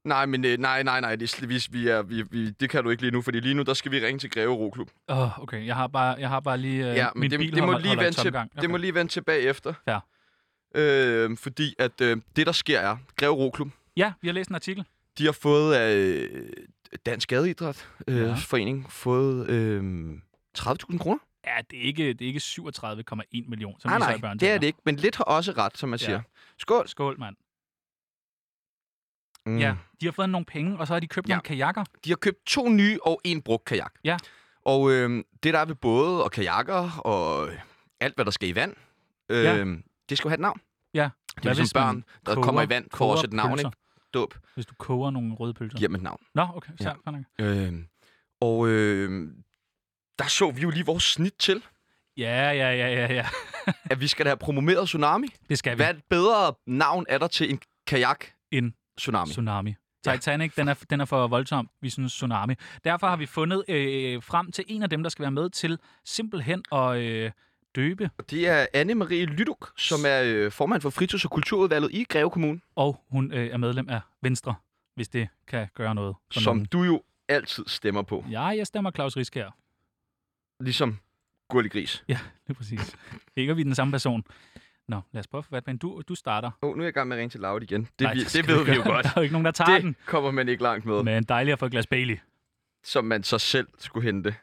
[0.04, 2.90] Nej, men øh, nej, nej, nej, det, vi, vi er, vi, vi, det kan du
[2.90, 4.90] ikke lige nu, fordi lige nu, der skal vi ringe til Greve Roklub.
[5.08, 5.66] Åh, oh, okay.
[5.66, 6.90] Jeg har bare, jeg har bare lige...
[6.90, 8.61] Øh, ja, men min det, bil det, må holder, lige holder vente til, tomgang.
[8.61, 9.74] det må lige vente tilbage efter.
[9.87, 9.98] Ja.
[10.74, 14.54] Øh, fordi at øh, det, der sker er, Greve Roklub, Ja, vi har læst en
[14.54, 14.84] artikel.
[15.18, 16.50] de har fået af øh,
[17.06, 18.34] Dansk Gadeidræt øh, Ja.
[18.34, 20.12] Forening fået øh,
[20.58, 21.18] 30.000 kroner.
[21.46, 24.58] Ja, det er ikke, det er ikke 37,1 millioner, som Nej, nej, børn det er
[24.58, 26.04] det ikke, men lidt har også ret, som man Ja.
[26.04, 26.20] siger.
[26.58, 26.88] Skål.
[26.88, 27.37] Skål, mand.
[29.46, 29.59] Mm.
[29.59, 31.35] Ja, de har fået nogle penge, og så har de købt Ja.
[31.35, 31.85] nogle kajakker.
[32.05, 33.92] De har købt to nye og en brugt kajak.
[34.05, 34.16] Ja.
[34.64, 37.48] Og øh, det, der er ved både og kajakker og
[38.01, 38.74] alt, hvad der skal i vand,
[39.29, 39.64] øh, Ja.
[40.09, 40.61] det skal jo have et navn.
[40.94, 41.09] Ja.
[41.37, 43.70] Det er ligesom børn, der koger- kommer i vand, får også et navn, ikke?
[44.14, 44.35] Dåb.
[44.55, 45.79] Hvis du koger nogle røde pølser.
[45.79, 46.20] Giver dem et navn.
[46.35, 46.72] Nå, okay.
[46.81, 46.92] Ja.
[47.38, 47.44] Ja.
[47.44, 47.72] Øh,
[48.40, 49.29] og øh,
[50.18, 51.62] der så vi jo lige vores snit til,
[52.16, 53.27] Ja, ja, ja, ja, ja.
[53.90, 55.29] at vi skal da have promomeret Tsunami.
[55.48, 55.77] Det skal vi.
[55.77, 58.24] Hvad et bedre navn er der til en kajak?
[58.51, 59.30] En Tsunami.
[59.30, 59.74] Tsunami.
[60.04, 61.70] Titanic, den, er, den er for voldsom.
[61.80, 62.54] Vi synes Tsunami.
[62.84, 65.78] Derfor har vi fundet øh, frem til en af dem, der skal være med til
[66.04, 67.30] simpelthen at øh,
[67.76, 68.11] døbe.
[68.30, 72.61] Det er Anne-Marie Lyduk, som er øh, formand for Fritids- og Kulturudvalget i Greve Kommune,
[72.76, 74.54] Og hun øh, er medlem af Venstre,
[74.94, 76.64] hvis det kan gøre noget for som nogen.
[76.72, 78.24] du jo altid stemmer på.
[78.30, 79.50] Ja, jeg stemmer Claus Riskær.
[80.64, 80.98] Ligesom
[81.48, 82.04] Gurli Gris.
[82.08, 82.96] Ja, det er præcis.
[83.37, 84.24] Ikke er vi den samme person.
[84.88, 86.51] Nå, lad os prøve at få Du, du starter.
[86.62, 87.83] Oh, nu er jeg i gang med at ringe til Laud igen.
[87.83, 89.05] Det, Nej, vi, skal det ved vi jo godt.
[89.05, 89.88] Der er jo ikke nogen, der tager den.
[89.88, 92.18] Det kommer man ikke langt med, Men dejligt at få et glas Bailey.
[92.85, 94.35] som man så selv skulle hente.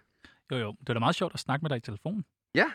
[0.51, 0.71] Jo, jo.
[0.79, 2.25] Det var da meget sjovt at snakke med dig i telefonen.
[2.55, 2.65] Ja,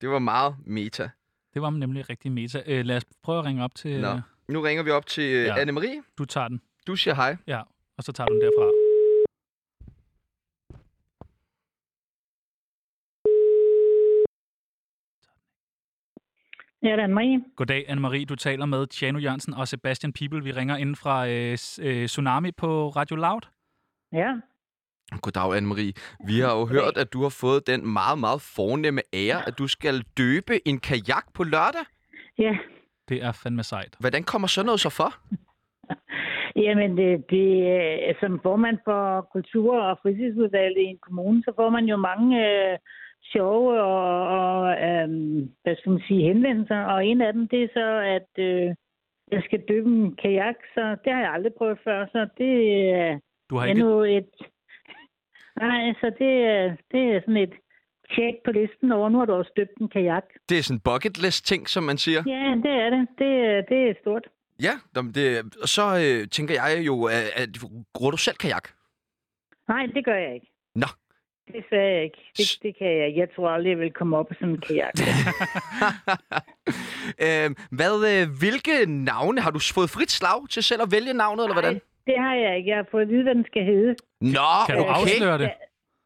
[0.00, 1.10] det var meget meta.
[1.54, 2.62] Det var nemlig rigtig meta.
[2.66, 4.00] Øh, lad os prøve at ringe op til...
[4.00, 4.20] Nå.
[4.48, 5.54] Nu ringer vi op til Ja.
[5.56, 5.64] ja.
[5.64, 6.14] Anne-Marie.
[6.18, 6.60] Du tager den.
[6.86, 7.36] Du siger hej.
[7.46, 7.60] Ja,
[7.98, 8.79] og så tager du den derfra.
[16.82, 17.44] Ja, det er Marie.
[17.56, 18.24] Goddag, Anne-Marie.
[18.24, 20.44] Du taler med Tjano Jørgensen og Sebastian People.
[20.44, 23.40] Vi ringer ind fra øh, øh, Tsunami på Radio Loud.
[24.12, 24.30] Ja.
[25.22, 25.92] Goddag, Anne-Marie.
[26.26, 29.66] Vi har jo hørt, at du har fået den meget, meget fornemme ære, at du
[29.66, 31.84] skal døbe en kajak på lørdag.
[32.38, 32.58] Ja.
[33.08, 33.96] Det er fandme sejt.
[34.00, 35.10] Hvordan kommer sådan noget så for?
[36.64, 41.70] Jamen, det, det, øh, som formand for kultur- og fritidsudvalget i en kommune, så får
[41.70, 42.78] man jo mange øh,
[43.22, 45.08] sjove og, og øh,
[45.62, 46.80] hvad skal man sige, henvendelser.
[46.84, 48.74] Og en af dem, det er så, at øh,
[49.32, 52.06] jeg skal døbe en kajak, så det har jeg aldrig prøvet før.
[52.06, 52.54] Så det
[52.94, 53.18] øh,
[53.50, 53.80] Du har er ikke...
[53.80, 54.30] nu et...
[55.60, 57.52] Nej, så det, er- det er sådan et
[58.14, 60.24] tjek på listen over, nu har du også døbt en kajak.
[60.48, 62.22] Det er sådan en bucket list ting, som man siger.
[62.26, 63.08] Ja, det er det.
[63.18, 64.26] Det, er- det er stort.
[64.62, 64.72] Ja,
[65.14, 67.48] det, og så øh, tænker jeg jo, at, at
[67.94, 68.68] gruer du selv kajak?
[69.68, 70.50] Nej, det gør jeg ikke.
[70.74, 70.86] Nå.
[71.52, 72.18] Det sagde jeg ikke.
[72.36, 73.16] Det, det kan jeg.
[73.16, 74.92] Jeg tror aldrig, jeg vil komme op sådan en kajak.
[77.26, 81.42] øh, hvad, øh, hvilke navne har du fået frit slag til selv at vælge navnet,
[81.44, 81.72] eller hvordan?
[81.72, 82.68] Nej, det har jeg ikke.
[82.70, 83.94] Jeg har fået at vide, hvad den skal hedde.
[84.20, 84.94] Nå, Kan du okay.
[84.98, 85.50] afsløre det?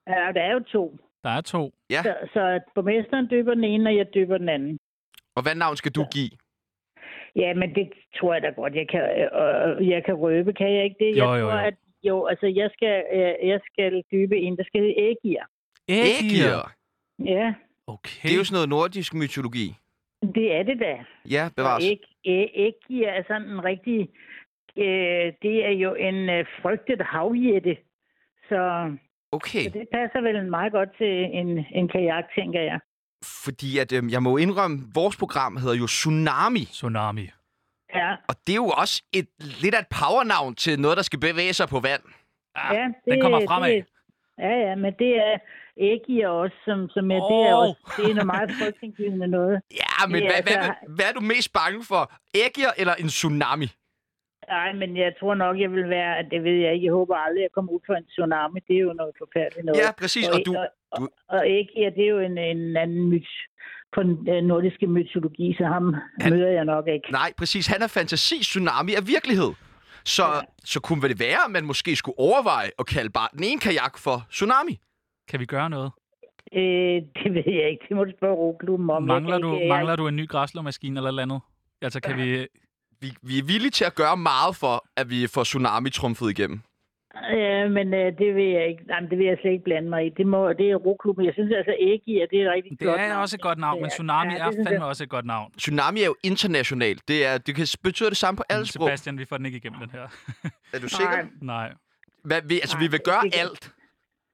[0.08, 0.96] Ja, der er jo to.
[1.24, 1.72] Der er to.
[1.90, 2.02] Ja.
[2.02, 4.78] Så, så borgmesteren døber den ene, og jeg døber den anden.
[5.36, 6.30] Og hvad navn skal du give?
[7.36, 10.52] Ja, men det tror jeg da godt, jeg kan, øh, jeg kan røbe.
[10.52, 11.18] Kan jeg ikke det?
[11.18, 11.66] Jo, jeg jo, tror, jo.
[11.66, 11.74] At,
[12.08, 15.42] jo, altså jeg skal, øh, jeg skal døbe en, der skal hedde Ægir.
[15.88, 16.70] Ægir.
[17.24, 17.54] Ja,
[17.86, 18.22] Okay.
[18.22, 19.66] Det er jo sådan noget nordisk mytologi.
[20.34, 20.94] det er det da.
[21.30, 21.84] Ja, bevares.
[21.84, 23.98] Æg, æg, æggier er sådan en rigtig...
[24.76, 27.76] Øh, det er jo en øh, frygtet havjætte.
[28.48, 28.90] Så,
[29.32, 32.80] Okay, så det passer vel meget godt til en, en kajak, tænker jeg.
[33.44, 36.64] fordi at, øhm, jeg må indrømme, vores program hedder jo Tsunami.
[36.64, 37.26] Tsunami.
[37.94, 39.28] Ja, Og det er jo også et,
[39.62, 42.02] lidt af et powernavn til noget, der skal bevæge sig på vand.
[42.54, 43.70] Ah, ja den kommer fremad.
[43.72, 43.84] Det,
[44.38, 45.34] ja, ja, men det er
[45.76, 49.60] æggier også, som, som er, det er også det er noget meget frygtindgivende noget.
[49.82, 52.02] Ja, men Det hvad, altså- hvad, hvad er du mest bange for?
[52.44, 53.66] Ægir eller en tsunami?
[54.48, 56.86] Nej, men jeg tror nok, jeg vil være, at det ved jeg ikke.
[56.86, 58.60] Jeg håber aldrig, at jeg kommer ud for en tsunami.
[58.68, 59.78] Det er jo noget forfærdeligt noget.
[59.80, 60.28] Ja, præcis.
[60.28, 63.28] Og du, og, du- og, og æggier, det er jo en, en anden myt
[63.94, 67.12] på den øh, nordiske mytologi, så ham Han- møder jeg nok ikke.
[67.12, 67.66] nej, præcis.
[67.66, 68.38] Han er fantasi.
[68.40, 69.52] Tsunami er virkelighed.
[70.04, 70.40] Så, ja.
[70.64, 73.98] så kunne det være, at man måske skulle overveje at kalde bare den ene kajak
[73.98, 74.78] for Tsunami.
[75.30, 75.90] Kan vi gøre noget?
[76.54, 76.60] Øh,
[77.24, 77.84] det ved jeg ikke.
[77.88, 79.02] Det må du spørge roklubben om.
[79.02, 81.40] Jeg Mangler du, ikke- mangler du en ny græslåmaskine eller et eller andet?
[81.82, 82.46] Altså, kan vi...
[83.00, 86.60] Vi, vi er villige til at gøre meget for, at vi får Tsunami trumfet igennem.
[87.32, 88.82] Ja, men øh, det vil jeg ikke.
[88.88, 90.08] Jamen, det vil jeg slet ikke blande mig i.
[90.08, 91.24] Det, må, det er roklubben.
[91.24, 93.20] Jeg synes altså, æggier, det er et rigtig Det flot er navn.
[93.22, 94.82] også et godt navn, men Tsunami ja, det er fandme jeg.
[94.82, 95.52] også et godt navn.
[95.58, 96.96] Tsunami er jo international.
[97.08, 98.88] Det, er, det kan betyde det samme på alle sprog.
[98.88, 100.00] Sebastian, vi får den ikke igennem, den her.
[100.74, 101.16] Er du sikker?
[101.16, 101.26] Nej.
[101.40, 101.72] Nej.
[102.24, 103.72] Hvad, vi, altså, Nej, vi vil det- gøre det alt.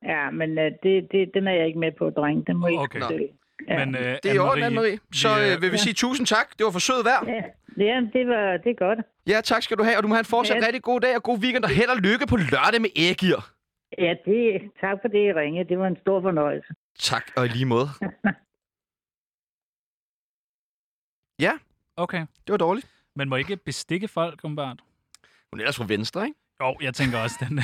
[0.05, 2.47] Ja, men øh, det, det, den er jeg ikke med på, dreng.
[2.47, 3.01] Den må Okay.
[3.68, 3.85] Ja.
[3.85, 4.99] Men, øh, Det er i orden, Anne-Marie.
[5.12, 6.59] Så vi, øh, vil vi sige tusind tak.
[6.59, 7.23] Det var for sød vejr.
[7.27, 7.42] Ja,
[7.85, 8.99] ja det, var, det er godt.
[9.27, 10.66] Ja, tak skal du have, og du må have en fortsat Ja.
[10.66, 13.38] rigtig god dag og god weekend, og held og lykke på lørdag med ægir.
[13.99, 15.68] Ja, det, tak for det, I ringede.
[15.68, 16.75] Det var en stor fornøjelse.
[16.99, 17.88] Tak, og i lige måde.
[21.96, 22.20] Okay.
[22.20, 22.87] Det var dårligt.
[23.16, 24.81] Man må ikke bestikke folk, umiddelbart.
[25.53, 26.38] Hun er ellers fra venstre, ikke?
[26.61, 27.61] Jo, jeg tænker også, den...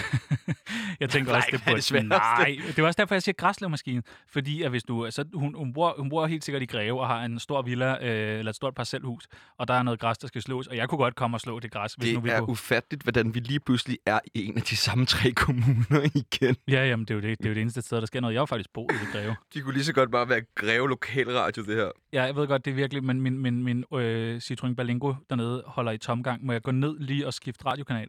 [1.00, 2.08] jeg tænker Nej, også, det er det sværeste?
[2.08, 4.02] Nej, det er også derfor, jeg siger græsslåmaskine.
[4.28, 5.06] Fordi at hvis du...
[5.10, 7.96] Så hun, hun, bor, hun bor helt sikkert i Greve og har en stor villa,
[8.06, 9.26] øh, eller et stort parcelhus,
[9.58, 11.60] og der er noget græs, der skal slås, og jeg kunne godt komme og slå
[11.60, 12.48] det græs, hvis nu Det vi er kunne.
[12.50, 16.56] ufatteligt, hvordan vi lige pludselig er i en af de samme tre kommuner igen.
[16.68, 18.34] Ja, jamen, det er, jo det, det er jo det eneste sted, der sker noget.
[18.34, 19.36] Jeg har faktisk boet i Greve.
[19.54, 21.90] De kunne lige så godt bare være Greve Lokalradio, det her.
[22.12, 25.62] Ja, jeg ved godt, det er virkelig, men min, min, min øh, Citroën Berlingo dernede
[25.66, 26.44] holder i tomgang.
[26.44, 28.08] Må jeg gå ned lige og skifte radiokanal?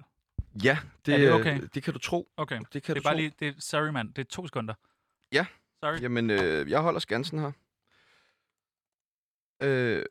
[0.64, 1.62] Ja, det, Er det øh, okay?
[1.74, 2.32] det kan du tro.
[2.38, 2.60] Okay.
[2.74, 3.18] Det kan Det du er bare tro.
[3.18, 3.34] lige...
[3.40, 4.14] Det er, sorry, mand.
[4.14, 4.74] Det er to sekunder.
[5.32, 5.46] Ja.
[5.84, 6.02] Sorry.
[6.02, 7.52] Jamen, øh, jeg holder skansen her.
[9.64, 10.06] Øh,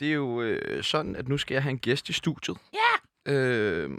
[0.00, 2.56] det er jo øh, sådan, at nu skal jeg have en gæst i studiet.
[2.72, 3.32] Ja!
[3.32, 3.90] Øh,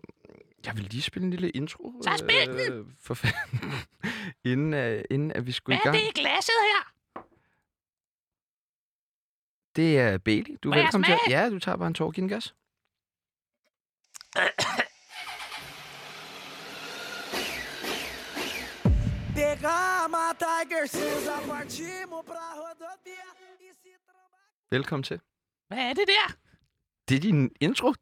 [0.65, 2.01] jeg vil lige spille en lille intro.
[2.03, 2.73] Så spil den!
[2.73, 3.71] Øh, for fanden.
[4.51, 6.13] inden, uh, inden at vi skulle Hvad i er gang.
[6.13, 6.91] det i glasset her?
[9.75, 10.55] Det er Bailey.
[10.63, 11.31] Du er Må jeg velkommen til.
[11.31, 12.11] Ja, du tager bare en tår.
[12.11, 12.55] Giv gas.
[19.35, 23.27] Derrama, tigers, Cinza, partimos pra rodovia
[23.59, 24.39] e se trombar...
[24.71, 25.19] Velkommen til.
[25.67, 26.35] Hvad er det der?
[27.09, 27.93] Det er din intro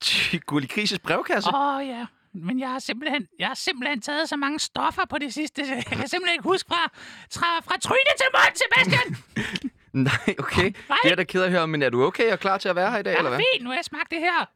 [0.00, 1.50] til Gulli Grises brevkasse.
[1.54, 5.18] Åh oh, ja, men jeg har, simpelthen, jeg har simpelthen taget så mange stoffer på
[5.18, 5.62] det sidste.
[5.62, 6.90] Jeg kan simpelthen ikke huske fra,
[7.32, 9.16] fra, fra tryne til mund, Sebastian!
[10.10, 10.62] Nej, okay.
[10.62, 10.98] Nej.
[11.02, 12.76] Det er jeg da ked at høre, men er du okay og klar til at
[12.76, 13.40] være her i dag, jeg eller hvad?
[13.52, 13.64] fint.
[13.64, 14.55] Nu har jeg smagt det her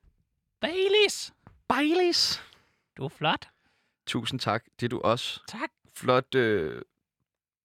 [0.60, 1.32] Baileys.
[1.68, 2.42] Baileys.
[2.96, 3.48] Du er flot.
[4.06, 4.64] Tusind tak.
[4.80, 5.40] Det er du også.
[5.48, 5.70] Tak.
[5.96, 6.82] Flot øh,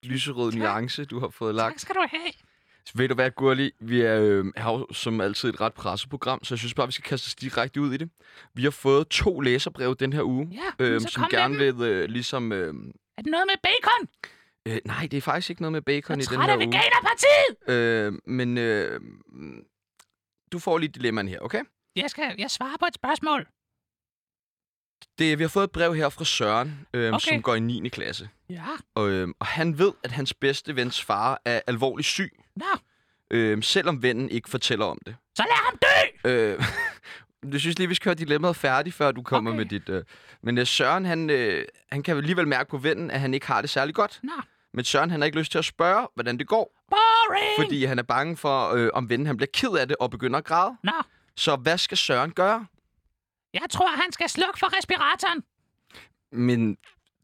[0.03, 0.59] lyserød Tak.
[0.59, 1.73] nuance, du har fået lagt.
[1.73, 2.31] Tak skal du have.
[2.95, 3.71] Ved du hvad, Gurli?
[3.79, 6.91] Vi er øh, har jo som altid et ret presseprogram, så jeg synes bare, vi
[6.91, 8.09] skal kaste os direkte ud i det.
[8.53, 12.51] Vi har fået to læserbreve den her uge, Ja, øh, som gerne vil øh, ligesom...
[12.51, 12.73] Øh,
[13.17, 14.07] Er det noget med bacon?
[14.65, 16.65] øh, nej, det er faktisk ikke noget med bacon Jeg i er den her uge.
[16.65, 17.69] Veganerpartiet!
[17.69, 19.01] Øh, men øh,
[20.51, 21.61] du får lige dilemmaen her, okay?
[21.95, 23.47] Jeg skal jeg svarer på et spørgsmål.
[25.19, 27.19] Det, vi har fået et brev her fra Søren, øh, Okay.
[27.33, 27.89] som går i 9.
[27.89, 28.29] klasse.
[28.49, 28.63] Ja.
[28.95, 32.65] Og, øh, og han ved, at hans bedste vens far er alvorligt syg, Nå,
[33.31, 35.15] øh, selvom vennen ikke fortæller om det.
[35.35, 35.77] så lad ham
[36.23, 36.29] dø!
[36.31, 36.63] Øh,
[37.51, 39.57] du synes lige, vi skal høre dilemmaet færdigt, før du kommer Okay.
[39.57, 39.89] med dit...
[39.89, 40.03] Øh.
[40.43, 43.61] Men øh, Søren, han, øh, han kan alligevel mærke på vennen, at han ikke har
[43.61, 44.19] det særlig godt.
[44.23, 44.31] Nå,
[44.73, 47.51] Men Søren, han har ikke lyst til at spørge, hvordan det går, boring!
[47.65, 50.37] fordi han er bange for, øh, om vennen han bliver ked af det og begynder
[50.37, 50.77] at græde.
[50.83, 50.91] Nå,
[51.37, 52.67] Så hvad skal Søren gøre?
[53.53, 55.43] jeg tror, han skal slukke for respiratoren.
[56.31, 56.77] Men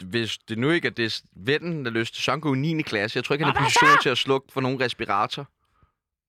[0.04, 2.82] hvis det nu ikke er det vennen, der lyst til, Søren går i 9.
[2.82, 3.18] klasse.
[3.18, 5.48] Jeg tror ikke, han er i position til at slukke for nogen respirator.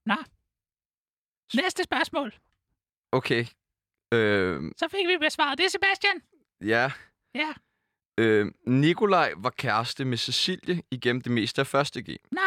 [0.07, 0.17] Nå.
[1.63, 2.35] Næste spørgsmål.
[3.13, 3.47] Okay.
[4.15, 6.23] Øh, Så fik vi besvaret det, Sebastian.
[6.61, 6.93] ja.
[7.35, 7.53] Ja.
[8.19, 12.17] Øh, Nikolaj var kæreste med Cecilie igennem det meste af første G.
[12.31, 12.41] Nå,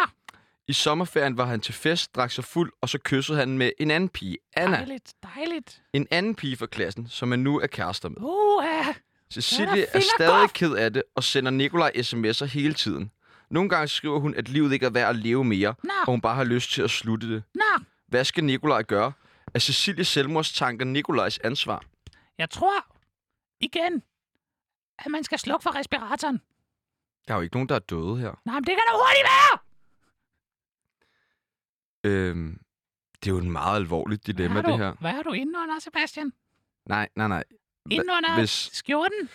[0.67, 3.91] I sommerferien var han til fest, drak sig fuld, og så kyssede han med en
[3.91, 4.77] anden pige, Anna.
[4.77, 5.81] dejligt, dejligt.
[5.93, 8.17] En anden pige fra klassen, som han nu er kærester med.
[8.21, 8.93] Uha,
[9.33, 13.11] Cecilie er stadig ked af det og sender Nikolaj sms'er hele tiden.
[13.49, 15.89] Nogle gange skriver hun, at livet ikke er værd at leve mere, Nå.
[16.01, 17.43] og hun bare har lyst til at slutte det.
[17.55, 17.83] nå.
[18.07, 19.11] Hvad skal Nikolaj gøre?
[19.53, 21.83] Er Cecilies selvmordstanker Nikolajs ansvar?
[22.37, 22.85] Jeg tror,
[23.61, 24.03] igen,
[24.99, 26.41] at man skal slukke for respiratoren.
[27.27, 28.31] Der er jo ikke nogen, der er døde her.
[28.45, 29.59] Nej, men det kan da hurtigt være!
[32.05, 32.59] Øhm,
[33.23, 34.93] det er jo en meget alvorligt dilemma, har det her.
[34.99, 36.33] hvad har du inde under, Sebastian?
[36.85, 37.43] Nej, nej, nej.
[37.91, 39.29] Inde under Hvis skjorten?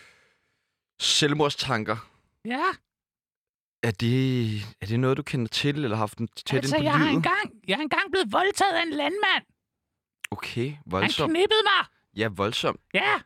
[1.00, 1.96] selvmordstanker,
[2.44, 2.64] Ja,
[3.83, 4.46] er det,
[4.80, 6.92] er det noget, du kender til, eller har haft den tæt altså, ind på jeg
[6.98, 7.16] har, livet?
[7.16, 9.44] engang, jeg er engang blevet voldtaget af en landmand.
[10.30, 11.30] Okay, Han voldsomt.
[11.33, 11.87] knippede mig.
[12.16, 12.80] Ja, voldsomt.
[12.94, 13.20] Ja.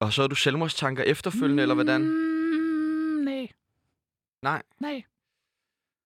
[0.00, 2.00] Og så har du selvmordstanker efterfølgende, eller hvordan?
[2.00, 3.48] Mm, nej,
[4.42, 4.62] Nej.
[4.80, 5.02] nej.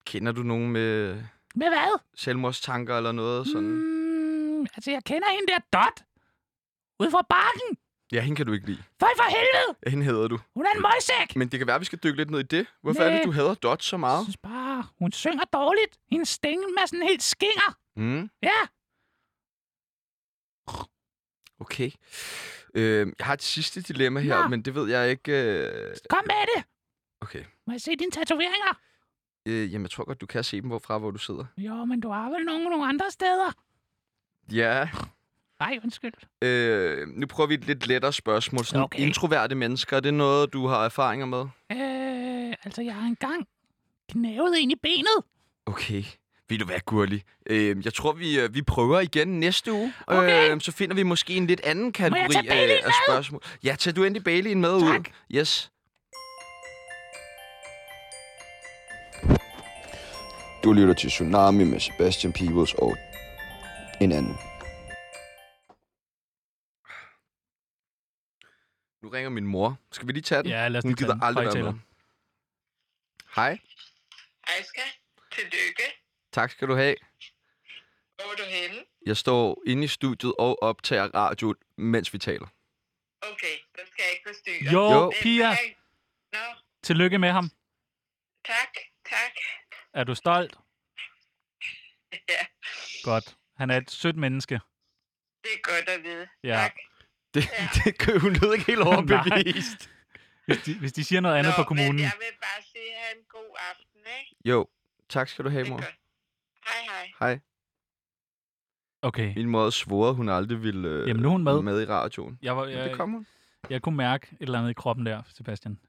[0.05, 1.23] Kender du nogen med
[1.55, 1.99] Med hvad?
[2.17, 3.69] selvmordstanker eller noget sådan?
[3.69, 6.03] Mm, altså, jeg kender en der Dot.
[7.01, 7.77] Ude fra bakken.
[8.13, 8.83] Ja, hende kan du ikke lide.
[8.99, 9.79] For for helvede!
[9.87, 10.39] Ja, hende hader du.
[10.55, 11.37] Hun er en møgsæk!
[11.37, 12.67] Men det kan være, at vi skal dykke lidt ned i det.
[12.83, 13.19] Hvorfor er Næh.
[13.19, 14.25] det, du hader Dot så Jeg meget?
[14.25, 15.99] synes bare, hun synger dårligt.
[16.11, 17.77] Hendes stemme er sådan helt skinger.
[17.97, 18.61] Mm, Ja,
[21.61, 21.91] okay.
[22.75, 24.49] Øh, jeg har et sidste dilemma her, Nå.
[24.49, 25.33] men det ved jeg ikke...
[25.33, 25.95] Øh...
[26.11, 26.65] kom med det.
[27.21, 27.45] Okay.
[27.67, 28.81] Må jeg se dine tatoveringer?
[29.47, 31.45] Øh, jamen, jeg tror godt, du kan se dem hvorfra, hvor du sidder.
[31.59, 33.53] Jo, men du har vel nogle, nogle andre steder?
[34.53, 34.89] Ja.
[35.61, 36.13] Nej, undskyld.
[36.43, 38.65] Øh, nu prøver vi et lidt lettere spørgsmål.
[38.65, 38.99] Sådan Okay.
[38.99, 41.41] introverte mennesker, er det noget, du har erfaringer med?
[41.73, 43.47] Øh, altså, jeg har engang
[44.11, 45.25] knævet en i benet.
[45.67, 46.05] Okay.
[46.49, 47.23] Ved du hvad, Gurli?
[47.47, 49.93] Øh, jeg tror, vi, øh, vi prøver igen næste uge.
[50.07, 50.55] Okay.
[50.55, 53.43] Øh, så finder vi måske en lidt anden kategori af, af spørgsmål.
[53.65, 55.01] Ja, tag du endelig Baileyen med Tak.
[55.01, 55.05] ud.
[55.39, 55.71] Yes.
[60.65, 62.97] Du lytter til Tsunami med Sebastian Peebles og
[64.01, 64.37] en anden.
[69.03, 69.79] Nu ringer min mor.
[69.93, 70.51] Skal vi lige tage den?
[70.51, 71.71] Ja, lad os Hun gider aldrig være Højtaler.
[71.73, 71.81] med.
[73.37, 73.59] Hej.
[74.47, 74.99] Hej skat.
[75.33, 75.83] Tillykke.
[76.33, 76.97] Tak skal du have.
[78.15, 78.85] Hvor er du henne?
[79.07, 82.47] Jeg står inde i studiet og optager radio, mens vi taler.
[83.23, 84.73] Okay, så skal jeg ikke forstyrre.
[84.73, 85.13] Jo, Jo.
[85.23, 85.51] Pia.
[86.33, 86.39] Nå,
[86.83, 87.51] Tillykke med ham.
[88.47, 88.75] tak,
[89.09, 89.33] tak.
[89.95, 90.59] Er du stolt?
[92.13, 92.47] Ja,
[93.05, 93.37] Godt.
[93.57, 94.55] Han er et sødt menneske.
[95.45, 96.29] det er godt at vide.
[96.45, 96.55] Ja.
[96.55, 96.75] Tak.
[97.35, 97.69] Det, Ja.
[97.85, 99.91] det kan hun lød ikke helt overbevist.
[100.47, 101.95] Hvis de, hvis de siger noget andet Nå, på kommunen.
[101.95, 104.37] Men jeg vil bare sige, have en god aften, ikke?
[104.45, 104.69] Jo,
[105.09, 105.79] tak skal du have, mor.
[105.81, 107.13] Hej, hej.
[107.21, 107.41] Hej.
[109.03, 109.35] Okay.
[109.35, 111.63] Min mor svoret, hun aldrig ville øh, Jamen, nu hun med.
[111.63, 112.39] med i radioen.
[112.43, 113.27] Jeg, var, Men jeg, det kom hun.
[113.71, 115.81] jeg kunne mærke et eller andet i kroppen der, Sebastian.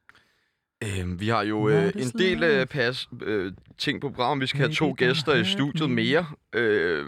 [0.84, 4.41] Øhm, vi har jo øh, en del øh, pas, øh, ting på programmet.
[4.41, 5.96] Vi skal have to gæster i studiet me.
[5.96, 6.26] mere.
[6.54, 7.06] Øh,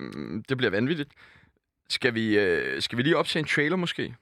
[0.49, 1.09] det bliver vanvittigt.
[1.89, 4.15] Skal vi, øh, skal vi lige optage en trailer måske?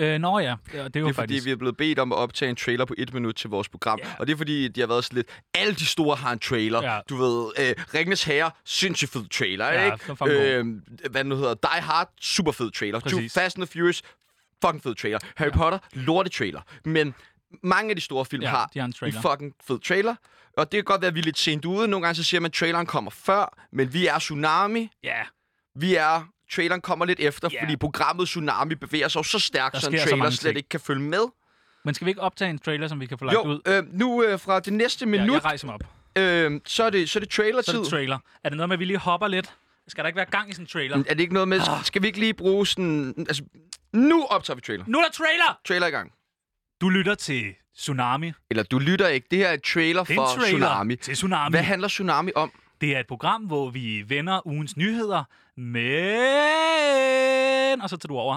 [0.00, 1.44] Øh, nå ja, det, det er jo Det er fordi, faktisk...
[1.46, 3.98] vi er blevet bedt om at optage en trailer på et minut til vores program.
[4.04, 4.08] Ja.
[4.18, 5.28] Og det er fordi, de har været sådan lidt...
[5.54, 6.82] Alle de store har en trailer.
[6.82, 7.00] Ja.
[7.08, 10.56] Du ved, øh, Ringnes Herre, sindssygt fed trailer, Ja, ikke?
[10.56, 10.66] øh,
[11.10, 13.00] hvad nu hedder, Die Hard, super fed trailer.
[13.00, 13.34] Præcis.
[13.34, 14.02] Fast and the Furious,
[14.64, 15.18] fucking fed trailer.
[15.36, 16.60] Harry Potter, lorte trailer.
[16.84, 17.14] Men
[17.62, 20.14] mange af de store film Ja, har de har en en fucking fed trailer.
[20.56, 21.88] Og det kan godt være, at vi er lidt sent ude.
[21.88, 24.90] Nogle gange så siger man, at traileren kommer før, men vi er Tsunami.
[25.04, 25.22] Ja,
[25.74, 26.28] Vi er...
[26.54, 27.62] Traileren kommer lidt efter, Ja.
[27.62, 30.56] fordi programmet Tsunami bevæger sig så stærkt, Der så en så trailer mange slet ting.
[30.56, 31.20] ikke kan følge med.
[31.84, 33.60] men skal vi ikke optage en trailer, som vi kan få lagt Jo, ud?
[33.66, 35.80] øh, nu øh, fra det næste Ja, minut, jeg rejser mig op.
[36.18, 37.78] øh, så, er det, så er det Så er trailer-tid.
[37.78, 38.18] det trailer.
[38.44, 39.54] Er det noget med, at vi lige hopper lidt?
[39.88, 40.96] Skal der ikke være gang i sådan en trailer?
[40.96, 41.84] er det ikke noget med, Ah.
[41.84, 43.14] skal vi ikke lige bruge sådan...
[43.18, 43.42] Altså,
[43.92, 44.84] nu optager vi trailer.
[44.88, 45.58] Nu er der trailer!
[45.68, 46.12] Trailer i gang.
[46.80, 48.32] Du lytter til Tsunami.
[48.50, 49.26] Eller du lytter ikke.
[49.30, 50.96] Det her er et trailer Det er for en trailer Tsunami.
[50.96, 51.52] til Tsunami.
[51.52, 52.52] Hvad handler Tsunami om?
[52.80, 55.24] Det er et program, hvor vi vender ugens nyheder,
[55.56, 55.76] men...
[57.82, 58.34] Og så tager du over.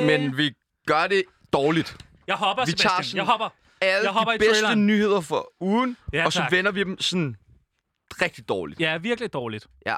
[0.00, 0.06] Øh...
[0.06, 0.52] Men vi
[0.86, 1.96] gør det dårligt.
[2.26, 2.90] Jeg hopper, vi Sebastian.
[2.90, 3.48] tager sådan- Jeg hopper.
[3.80, 4.86] Alle Jeg hopper de bedste traileren.
[4.86, 6.52] nyheder for ugen, Ja, og så tak.
[6.52, 7.36] vender vi dem sådan
[8.22, 8.80] rigtig dårligt.
[8.80, 9.66] Ja, virkelig dårligt.
[9.86, 9.96] Ja.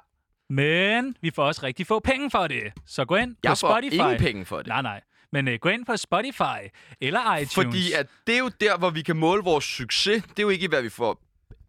[0.51, 2.62] Men vi får også rigtig få penge for det.
[2.87, 3.95] Så gå ind på Jeg får Spotify.
[3.95, 4.67] ingen penge for det.
[4.67, 5.01] Nej, nej.
[5.33, 6.59] Men uh, gå ind på Spotify
[7.01, 7.55] eller iTunes.
[7.55, 10.23] Fordi at det er jo der, hvor vi kan måle vores succes.
[10.23, 11.23] Det er jo ikke, hvad vi får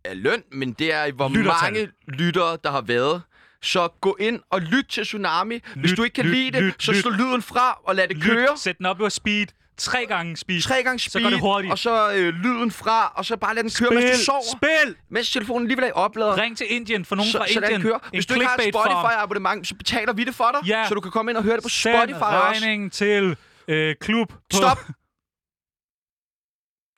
[0.06, 1.74] af løn, men det er, hvor Lyttertal.
[1.74, 3.22] mange lyttere, der har været.
[3.62, 5.60] Så gå ind og lyt til Tsunami.
[5.76, 8.08] Hvis Lyt, du ikke kan lyt, lide det, lyt, så slå lyden fra og lad
[8.08, 8.48] det Lyt, køre.
[8.58, 9.46] Sæt den op på speed.
[9.78, 10.62] Tre gange speed.
[10.62, 11.72] Tre gange Så speed, går det hurtigt.
[11.72, 14.42] og så øh, lyden fra, og så bare lad den køre, mens du sover.
[14.58, 14.96] Spil!
[15.10, 16.38] Mens telefonen alligevel er oplader.
[16.38, 17.82] Ring til Indien for nogen så, fra så lad Indien.
[17.82, 18.00] den køre.
[18.04, 18.74] En Hvis du ikke har et.
[18.76, 20.86] Spotify-abonnement, så betaler vi det for dig, Ja.
[20.88, 22.26] så du kan komme ind og høre det på Send Spotify også.
[22.54, 24.30] regningen til øh, klub.
[24.30, 24.38] På...
[24.54, 24.78] Stop!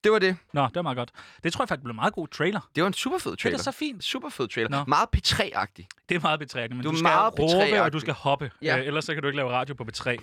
[0.03, 0.37] Det var det.
[0.53, 1.11] Nå, det var meget godt.
[1.43, 2.69] Det tror jeg faktisk blev en meget god trailer.
[2.75, 3.57] Det var en super fed Det er trailer.
[3.57, 4.03] så fint.
[4.03, 4.69] Super fed trailer.
[4.69, 4.83] Nå.
[4.87, 5.87] Meget P3-agtig.
[6.09, 7.93] Det er meget betrækkende, men Du du, skal meget råbe, og P3-agtig.
[7.93, 8.51] du skal hoppe.
[8.61, 8.77] Ja.
[8.79, 10.15] Øh, ellers så kan du ikke lave radio på B3.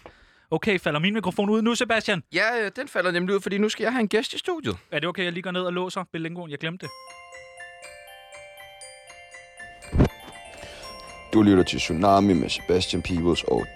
[0.50, 2.22] Okay, falder min mikrofon ud nu, Sebastian?
[2.32, 4.76] Ja, øh, den falder nemlig ud, fordi nu skal jeg have en gæst i studiet.
[4.90, 6.50] Er det okay, jeg lige går ned og låser bilingoen?
[6.50, 6.92] Jeg glemte det.
[11.32, 13.66] Du lytter til Tsunami med Sebastian Peebles og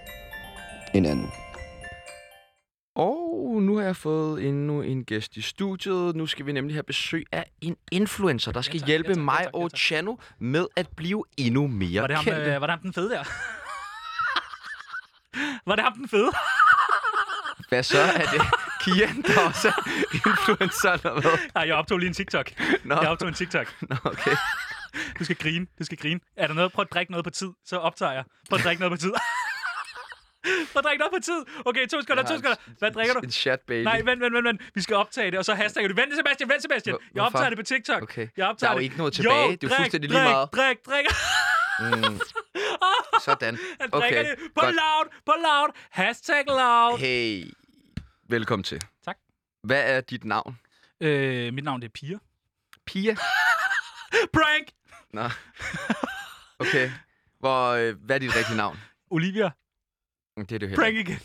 [0.94, 1.30] en anden.
[3.32, 6.16] Og nu har jeg fået endnu en gæst i studiet.
[6.16, 9.18] Nu skal vi nemlig have besøg af en influencer, der skal tak, hjælpe ja tak,
[9.20, 9.78] ja mig tak, ja og tak.
[9.78, 12.40] Chano med at blive endnu mere Var det ham, kendte.
[12.54, 13.24] øh, var det ham den fede der?
[15.66, 16.30] var det ham den fede?
[17.68, 17.98] Hvad så?
[18.00, 18.40] Er det
[18.80, 19.72] Kian, der også er
[20.14, 21.38] influencer, eller hvad?
[21.54, 22.50] Nej, jeg optog lige en TikTok.
[22.84, 23.66] Nå, Jeg optog en TikTok.
[23.80, 24.36] Nå okay.
[25.18, 25.66] Du skal grine.
[25.78, 26.20] Du skal grine.
[26.36, 26.72] Er der noget?
[26.72, 27.48] Prøv at drikke noget på tid.
[27.66, 28.24] Så optager jeg.
[28.50, 29.12] Prøv at drikke noget på tid.
[30.44, 31.40] Prøv at drikke noget på tid.
[31.64, 32.56] Okay, to sekunder, to sekunder.
[32.78, 33.20] Hvad drikker du?
[33.20, 33.84] En chat baby.
[33.84, 34.60] Nej, vent, vent, vent, vent.
[34.74, 35.94] Vi skal optage det, og så hashtagger du.
[35.94, 36.92] Vent, Sebastian, vent, Sebastian.
[36.94, 37.38] Hvor- Jeg hvorfor?
[37.38, 38.02] optager det på TikTok.
[38.02, 38.20] Okay.
[38.20, 38.84] Jeg Der optager er jo det.
[38.84, 39.44] ikke noget tilbage.
[39.46, 40.48] Jo, det er drik, fuldstændig lige drik, meget.
[40.52, 41.06] Drik, drik,
[41.80, 42.20] Mm.
[43.24, 43.58] Sådan.
[43.80, 44.38] Han Okay, det.
[44.54, 44.74] På godt.
[44.74, 45.68] loud, på loud.
[45.90, 46.98] Hashtag loud.
[46.98, 47.44] Hey,
[48.28, 48.80] velkommen til.
[49.04, 49.16] Tak.
[49.64, 50.58] Hvad er dit navn?
[51.00, 52.18] Øh, mit navn det er Pia.
[52.86, 53.14] Pia?
[54.36, 54.68] Prank!
[55.12, 55.30] Nå.
[56.58, 56.90] Okay.
[57.38, 58.78] Hvor, øh, hvad er dit rigtige navn?
[59.10, 59.50] Olivia.
[60.40, 61.18] Mm, Det er det Prank igen.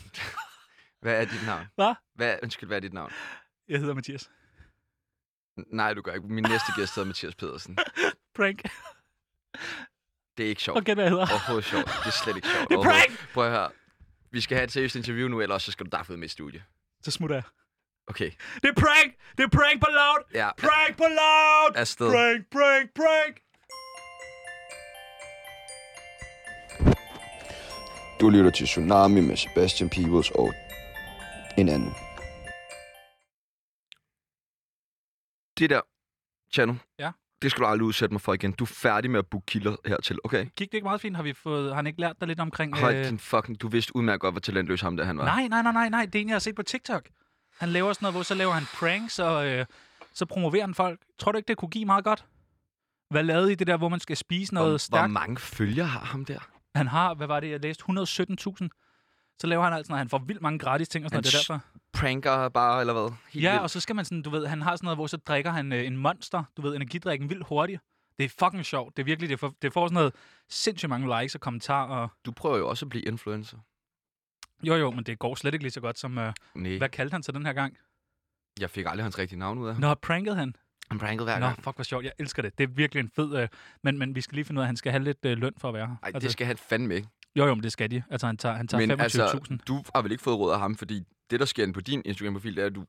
[1.02, 1.66] Hvad er dit navn?
[1.74, 1.94] Hvad?
[2.14, 3.12] Hvad, undskyld, hvad er dit navn?
[3.68, 4.30] Jeg hedder Mathias.
[5.72, 6.26] Nej, du gør ikke.
[6.26, 7.78] Min næste gæst hedder Mathias Pedersen.
[8.36, 8.62] Prank.
[10.36, 10.78] Det er ikke sjovt.
[10.78, 11.26] Okay, hvad jeg hedder.
[11.32, 11.84] Overhovedet sjovt.
[11.86, 12.68] Det er slet ikke sjovt.
[12.70, 13.28] Det er prank!
[13.34, 13.70] Prøv at høre.
[14.30, 16.64] Vi skal have et seriøst interview nu, ellers så skal du derfor med i studie.
[17.02, 17.42] Så smutter jeg.
[18.06, 18.30] Okay.
[18.62, 19.14] Det er prank!
[19.38, 20.22] Det er prank på loud!
[20.34, 21.72] Ja, Prank på loud!
[21.76, 22.10] afsted.
[22.10, 23.40] Prank, prank, prank!
[28.20, 30.54] Du lytter til Tsunami med Sebastian Peebles og
[31.58, 31.92] en anden.
[35.58, 35.80] Det der,
[36.52, 36.74] Chano.
[36.98, 37.10] Ja?
[37.42, 38.52] Det skal du aldrig udsætte mig for igen.
[38.52, 40.44] Du er færdig med at booke kilder hertil, okay?
[40.44, 41.16] Gik det ikke meget fint?
[41.16, 42.78] Har, vi fået, har han ikke lært dig lidt omkring...
[42.78, 43.60] Hold øh, din fucking...
[43.60, 45.24] Du vidste udmærket godt, hvor talentløs ham der han var.
[45.24, 46.06] Nej, nej, nej, nej, nej.
[46.06, 47.08] Det er en, jeg har set på TikTok.
[47.58, 49.66] Han laver sådan noget, hvor så laver han pranks, og øh,
[50.14, 51.00] så promoverer han folk.
[51.18, 52.24] Tror du ikke, det kunne give meget godt?
[53.10, 55.12] Hvad lavede I det der, hvor man skal spise noget hvor, hvor stærkt?
[55.12, 56.55] mange følgere har ham der?
[56.76, 57.84] Han har, hvad var det, jeg læste?
[57.90, 58.68] 117.000.
[59.40, 61.32] Så laver han altså, når han får vildt mange gratis ting og sådan Han noget.
[61.32, 61.66] Det er derfor.
[61.92, 63.12] Pranker bare, eller hvad?
[63.30, 63.62] Helt Ja, vildt.
[63.62, 65.72] og så skal man sådan, du ved, han har sådan noget, hvor så drikker han
[65.72, 67.80] øh, en monster, du ved, energidrikken vildt hurtigt.
[68.18, 68.96] Det er fucking sjovt.
[68.96, 70.14] Det er virkelig, det får, det får sådan noget
[70.50, 71.88] sindssygt mange likes og kommentarer.
[71.96, 72.08] Og...
[72.26, 73.58] Du prøver jo også at blive influencer.
[74.62, 76.18] Jo, jo, men det går slet ikke lige så godt som...
[76.18, 77.76] Øh, Nej, hvad kaldte han så den her gang?
[78.60, 79.80] jeg fik aldrig hans rigtige navn ud af ham.
[79.80, 80.54] Nå, prankede han?
[80.90, 81.64] Han prankede hver Nå, gang.
[81.64, 82.04] fuck, hvor sjovt.
[82.04, 82.58] Jeg elsker det.
[82.58, 83.36] Det er virkelig en fed...
[83.42, 83.48] Øh,
[83.82, 85.52] men, men vi skal lige finde ud af, at han skal have lidt øh, løn
[85.58, 85.96] for at være her.
[86.02, 87.08] Ej, det skal han fandme ikke.
[87.36, 88.02] Jo, jo, men det skal de.
[88.10, 89.02] Altså, han tager, han tager 25.000.
[89.02, 92.02] altså, du har vel ikke fået råd af ham, fordi det, der sker på din
[92.04, 92.84] Instagram-profil, det er, at du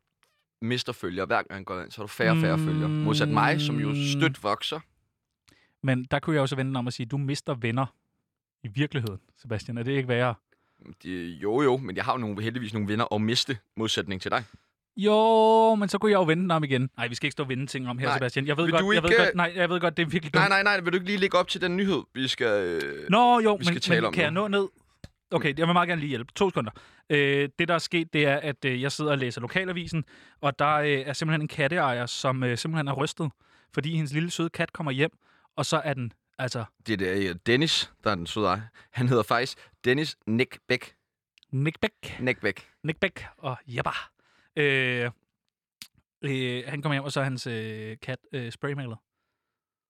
[0.61, 1.25] mister følgere.
[1.25, 2.65] Hver gang han går ind, så har du færre og færre Mm.
[2.65, 2.89] følgere.
[2.89, 4.79] Modsat mig, som jo stødt vokser.
[5.83, 7.85] Men der kunne jeg også vende om at sige, at du mister venner
[8.63, 9.77] i virkeligheden, Sebastian.
[9.77, 10.35] Er det ikke værre?
[11.03, 14.31] Det, jo, jo, men jeg har jo nogle, heldigvis nogle venner og miste modsætning til
[14.31, 14.43] dig.
[14.97, 16.89] Jo, men så kunne jeg jo vende den om igen.
[16.97, 18.17] Nej, vi skal ikke stå og vende ting om her, Nej.
[18.17, 18.47] Sebastian.
[18.47, 20.07] Jeg ved, Vil godt, du jeg ved ikke, godt, nej, jeg ved godt, det er
[20.07, 20.41] virkelig dumt.
[20.41, 22.47] Nej, nej, nej, vil du ikke lige lægge op til den nyhed, vi skal...
[22.47, 23.09] Øh...
[23.09, 24.41] Nå, jo, vi skal men, tale men om kan jeg nu.
[24.41, 24.67] nå ned?
[25.31, 26.31] Okay, jeg vil meget gerne lige hjælpe.
[26.35, 26.71] To sekunder.
[27.09, 30.03] Øh, det, der er sket, det er, at øh, jeg sidder og læser lokalavisen,
[30.41, 33.31] og der øh, er simpelthen en katteejer, som øh, simpelthen er rystet,
[33.73, 35.11] fordi hendes lille søde kat kommer hjem,
[35.55, 38.59] og så er den, altså, Det er øh, Dennis, der er den søde ej.
[38.91, 40.93] Han hedder faktisk Dennis Nick Beck.
[41.51, 42.19] Nick Beck.
[42.19, 42.67] Nick Beck.
[42.83, 43.91] Nick Beck og Jabba.
[44.57, 45.11] Øh,
[46.21, 48.97] øh, han kommer hjem, og så er hans øh, kat øh, spraymalet.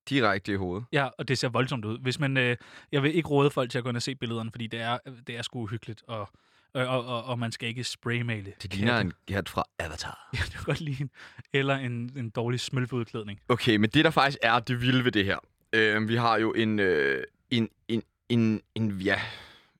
[0.09, 0.85] Direkte i hovedet.
[0.91, 1.99] Ja, og det ser voldsomt ud.
[1.99, 2.57] Hvis man, øh,
[2.91, 4.97] jeg vil ikke råde folk til at gå ind og se billederne, fordi det er,
[5.27, 6.29] det er sgu uhyggeligt, og,
[6.73, 8.53] og, og, og, og man skal ikke spraymale.
[8.61, 10.29] Det ligner en kat fra Avatar.
[10.33, 11.09] Ja, det kan godt lide en.
[11.53, 13.39] Eller en, en dårlig smølfeudklædning.
[13.49, 15.37] Okay, men det der faktisk er det vilde ved det her.
[15.73, 19.21] Øh, vi har jo en, øh, en, en, en, en, ja,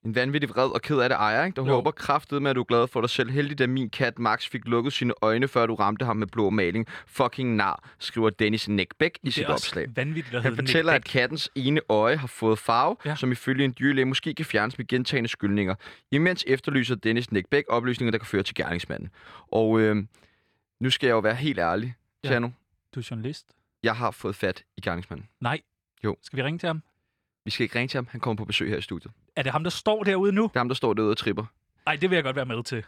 [0.07, 1.55] en vanvittig vred og ked af det ejer, ikke?
[1.55, 1.73] Der Jo.
[1.73, 3.29] håber kraftet med, at du er glad for dig selv.
[3.31, 6.49] Heldigt, at min kat Max fik lukket sine øjne, før du ramte ham med blå
[6.49, 6.87] maling.
[7.07, 9.87] Fucking nar, skriver Dennis Neckbeck i sit opslag.
[9.95, 13.09] vanvittigt Han fortæller, at kattens ene øje har fået farve, Ja.
[13.09, 13.15] ja.
[13.15, 15.75] som ifølge en dyrlæge måske kan fjernes med gentagende skyldninger.
[16.11, 19.09] Imens efterlyser Dennis Neckbeck oplysninger, der kan føre til gerningsmanden.
[19.51, 19.95] Og øh,
[20.79, 22.29] nu skal jeg jo være helt ærlig, Ja.
[22.29, 22.49] Tjano.
[22.95, 23.45] Du er journalist.
[23.83, 25.27] Jeg har fået fat i gerningsmanden.
[25.41, 25.61] Nej.
[26.03, 26.15] Jo.
[26.21, 26.81] Skal vi ringe til ham?
[27.47, 28.07] Vi skal ikke ringe til ham.
[28.11, 29.13] Han kommer på besøg her i studiet.
[29.35, 30.43] Er det ham, der står derude nu?
[30.43, 31.45] Det er ham, der står derude og tripper.
[31.85, 32.85] Nej, det vil jeg godt være med til.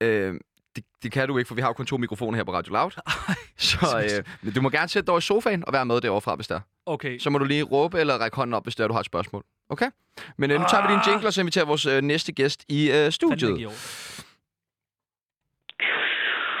[0.00, 0.34] Øh,
[0.76, 2.72] det, det kan du ikke, for vi har jo kun to mikrofoner her på Radio
[2.72, 2.90] Loud.
[3.56, 6.20] Så øh, men du må gerne sætte dig over i sofaen og være med derovre
[6.20, 6.60] fra, hvis der.
[6.86, 7.18] Okay.
[7.18, 9.44] Så må du lige råbe eller række hånden op, hvis der du har et spørgsmål.
[9.68, 9.90] Okay?
[10.36, 12.90] Men øh, nu tager vi din jingle, og så inviterer vores øh, næste gæst i
[12.90, 13.66] øh, studiet.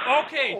[0.06, 0.54] Okay.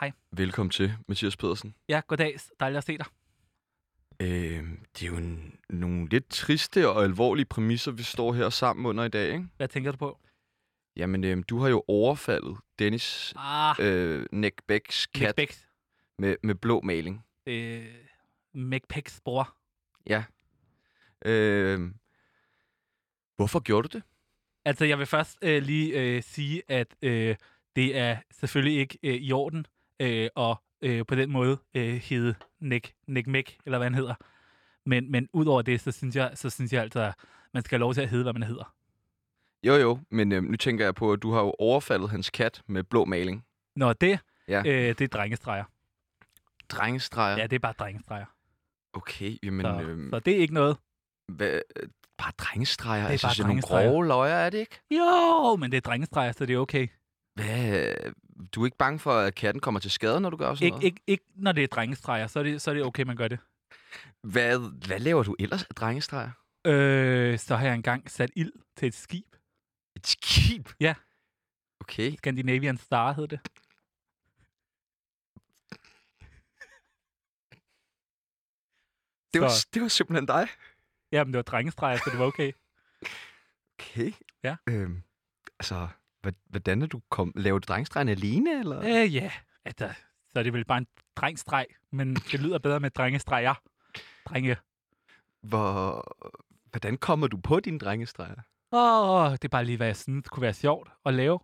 [0.00, 0.12] Hej.
[0.30, 1.74] Velkommen til, Mathias Pedersen.
[1.88, 2.36] Ja, goddag.
[2.60, 3.06] Dejligt at se dig.
[4.20, 8.86] Øh, det er jo en, nogle lidt triste og alvorlige præmisser, vi står her sammen
[8.86, 9.48] under i dag, ikke?
[9.56, 10.18] Hvad tænker du på?
[10.96, 15.54] Jamen, øh, du har jo overfaldet Dennis Ah, øh, Nick Becks Nick kat Beck.
[16.18, 17.24] med, med blå maling.
[17.46, 17.94] Øh,
[18.54, 19.56] Mick Becks bror.
[20.06, 20.24] Ja.
[21.24, 21.90] Øh,
[23.36, 24.04] hvorfor gjorde du det?
[24.64, 27.36] Altså, jeg vil først øh, lige øh, sige, at øh,
[27.76, 29.66] det er selvfølgelig ikke øh, i orden
[30.00, 34.14] øh, at øh, på den måde øh, hedde Nick, Nick Mick, eller hvad han hedder.
[34.86, 37.14] Men, men udover det, så synes jeg, så synes jeg altså, at
[37.54, 38.74] man skal have lov til at hedde, hvad man hedder.
[39.62, 42.62] Jo, jo, men øh, nu tænker jeg på, at du har jo overfaldet hans kat
[42.66, 43.44] med blå maling.
[43.76, 44.58] Når det, Ja.
[44.66, 45.64] øh, det er drengestreger.
[46.68, 47.36] Drengestreger.
[47.38, 48.24] Ja, det er bare drengestreger.
[48.92, 49.66] Okay, jamen...
[49.66, 50.76] Så, øh, så det er ikke noget.
[51.28, 51.88] hvad, øh,
[52.18, 53.00] bare drengestreger?
[53.02, 53.90] Det er altså, bare sådan nogle drengestreger.
[53.90, 54.80] grove løjer, er det ikke?
[54.90, 56.88] Jo, men det er drengestreger, så det er okay.
[57.44, 57.94] Hvad,
[58.52, 60.70] du er ikke bange for, at katten kommer til skade, når du gør sådan Ik-
[60.70, 60.84] noget?
[60.84, 63.28] ikke, ikke når det er drengestreger, så er det, så er det okay, man gør
[63.28, 63.38] det.
[64.22, 66.30] Hvad, hvad laver du ellers af drengestreger?
[66.66, 69.26] Øh, så har jeg engang sat ild til et skib.
[69.96, 70.68] Et skib?
[70.80, 70.94] Ja.
[71.80, 72.16] Okay.
[72.16, 73.40] Scandinavian Star hed det.
[79.32, 80.48] Det var, Så- det var simpelthen dig.
[81.12, 82.52] Jamen, det var drengestreger, så det var okay.
[83.80, 84.12] Okay.
[84.44, 84.56] Ja.
[84.68, 85.02] Øhm,
[85.58, 85.88] altså,
[86.48, 87.32] hvordan er du kom?
[87.36, 88.80] Laver du drengestregerne alene, eller?
[88.80, 89.30] Øh, ja,
[89.64, 89.90] altså,
[90.32, 93.54] så er det vel bare en drengstreg, men det lyder bedre med drengestreger.
[94.24, 94.56] Drenge.
[95.42, 96.06] Hvor,
[96.70, 98.40] hvordan kommer du på dine drengestreger?
[98.72, 101.38] Åh, det er bare lige, hvad jeg synes kunne være sjovt at lave.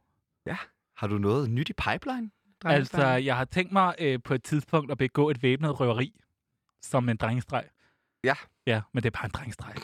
[0.97, 2.31] Har du noget nyt i pipeline?
[2.65, 6.21] Altså, jeg har tænkt mig øh, på et tidspunkt at begå et væbnet røveri
[6.83, 7.65] som en drengestreg.
[8.25, 8.35] Ja.
[8.67, 9.75] Ja, men det er bare en drengestreg.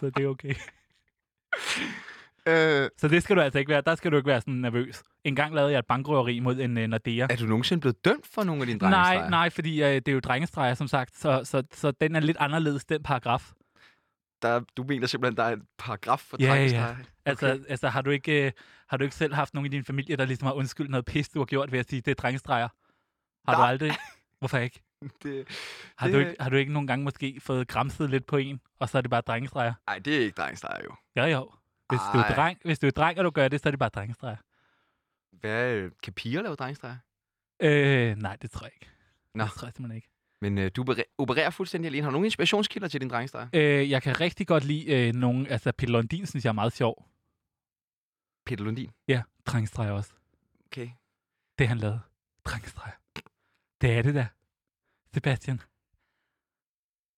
[0.00, 0.54] så det er okay.
[2.48, 3.82] Øh, Så det skal du altså ikke være.
[3.86, 5.02] Der skal du ikke være sådan nervøs.
[5.24, 7.26] En gang lavede jeg et bankrøveri mod en uh, Nordea.
[7.30, 9.20] er du nogensinde blevet dømt for nogle af dine drengestreger?
[9.20, 11.16] Nej, nej, fordi uh, det er jo drengestreger, som sagt.
[11.16, 13.52] Så, så, så den er lidt anderledes, den paragraf.
[14.42, 16.52] Der, du mener simpelthen, der er en paragraf for Ja, ja.
[16.52, 16.96] drengestreger?
[17.24, 17.64] Altså, Okay.
[17.68, 20.24] altså har, du ikke, uh, har du ikke selv haft nogen i din familie, der
[20.24, 22.68] ligesom har undskyldt noget pis, du har gjort ved at sige, det er drengestreger?
[23.48, 23.70] Har du Nej.
[23.70, 23.92] aldrig?
[24.38, 24.82] Hvorfor ikke?
[25.22, 25.48] Det,
[25.96, 26.36] Har, Det- du ikke?
[26.42, 29.10] har du ikke nogle gange måske fået græmset lidt på en, og så er det
[29.10, 29.74] bare drengestreger?
[29.86, 30.94] nej, det er ikke drengestreger jo.
[31.16, 31.50] Ja, jo.
[31.88, 32.34] Hvis du, er Ej.
[32.34, 34.36] dreng, hvis du er dreng, og du gør det, så er det bare drengestreger.
[35.32, 36.96] Hvad, kan piger lave drengestreger?
[37.60, 38.90] Øh, nej, det tror jeg ikke.
[39.34, 39.44] Nå.
[39.44, 40.08] Det tror jeg simpelthen ikke.
[40.40, 42.02] Men øh, du operer- opererer fuldstændig alene.
[42.02, 43.48] Har du nogle inspirationskilder til din drengestreger?
[43.52, 46.72] Øh, jeg kan rigtig godt lide øh, nogen, altså Peter Lundin synes jeg er meget
[46.72, 47.08] sjov.
[48.46, 48.90] Peter Lundin.
[49.08, 50.12] Ja, drengestreger også.
[50.66, 50.88] Okay.
[51.58, 52.00] Det han lavede.
[52.44, 52.94] Drengestreger.
[53.80, 54.26] Det er det da.
[55.16, 55.60] Sebastian.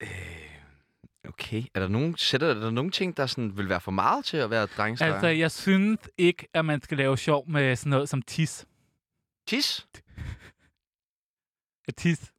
[0.03, 1.63] Øh, okay.
[1.75, 4.37] Er der nogen, sætter, er der nogen ting, der sådan vil være for meget til
[4.37, 5.13] at være drengestreger?
[5.15, 8.67] Altså, jeg synes ikke, at man skal lave sjov med sådan noget som tis.
[9.47, 9.87] Tis?
[11.89, 12.33] Ja, tis.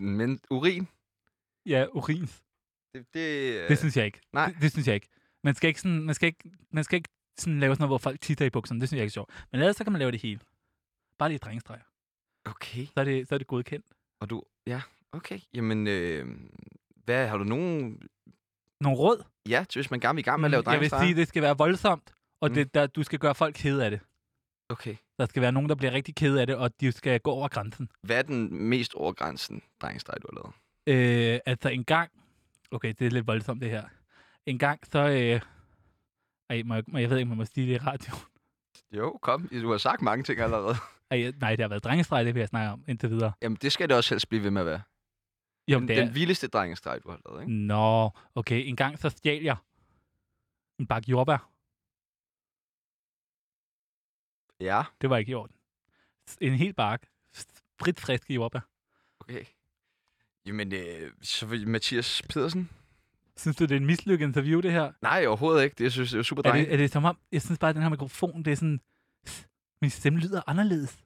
[0.00, 0.88] Men urin,
[1.66, 2.26] Ja, urin.
[2.94, 3.14] det...
[3.14, 4.20] Det, Det synes jeg ikke.
[4.32, 4.46] nej.
[4.46, 5.08] Det, det synes jeg ikke.
[5.44, 7.98] Man skal ikke, sådan, man skal ikke, man skal ikke sådan lave sådan noget, hvor
[7.98, 8.80] folk titter i bukserne.
[8.80, 9.46] Det synes jeg ikke er sjovt.
[9.52, 10.40] Men ellers så kan man lave det hele.
[11.18, 11.82] Bare lige drengestreger.
[12.44, 12.86] Okay.
[12.86, 13.86] Så er det, så er det godkendt.
[14.20, 14.42] Og du...
[14.66, 14.80] Ja,
[15.12, 15.38] okay.
[15.54, 16.26] Jamen, øh,
[17.04, 18.02] hvad, har du nogen...
[18.80, 19.24] Nogle råd?
[19.48, 21.28] Ja, hvis man gerne vil i gang med at lave Mm, jeg vil sige, det
[21.28, 22.14] skal være voldsomt.
[22.40, 22.54] Og Mm.
[22.54, 24.00] det, der, du skal gøre folk kede af det.
[24.68, 24.96] Okay.
[25.18, 27.48] Der skal være nogen, der bliver rigtig kede af det, og de skal gå over
[27.48, 27.88] grænsen.
[28.02, 30.54] Hvad er den mest over grænsen drengestreg, du har lavet?
[31.34, 32.10] Øh, altså en gang...
[32.70, 33.84] Okay, det er lidt voldsomt det her.
[34.46, 34.98] En gang så...
[34.98, 35.40] Øh,
[36.50, 38.14] ej, må jeg, må, jeg ved ikke, om man må sige det i radio.
[38.92, 39.48] Jo, kom.
[39.48, 40.74] Du har sagt mange ting allerede.
[41.10, 43.32] Ej, nej, det har været drengestreg, det vil jeg snakke om indtil videre.
[43.42, 44.82] Jamen, det skal det også helst blive ved med at være.
[45.68, 46.04] Jo, Den, det er...
[46.04, 47.52] den vildeste drengestreg, du har lavet, ikke?
[47.52, 48.68] Nå, okay.
[48.68, 49.56] En gang så stjal jeg
[50.78, 51.50] en bakke jordbær.
[54.60, 55.56] Ja, Det var ikke i orden.
[56.40, 57.06] En hel bakke.
[57.34, 58.60] Spritfriske jordbær.
[59.20, 59.44] okay.
[60.46, 62.70] Jamen, øh, så Mathias Pedersen?
[63.36, 64.92] Synes du, det er en mislykket interview, det her?
[65.02, 65.74] Nej, overhovedet ikke.
[65.74, 66.66] Det jeg synes jeg er super Er dreng.
[66.66, 68.80] det, er det som om, jeg synes bare, at den her mikrofon, det er sådan,
[69.82, 70.98] min stemme lyder anderledes.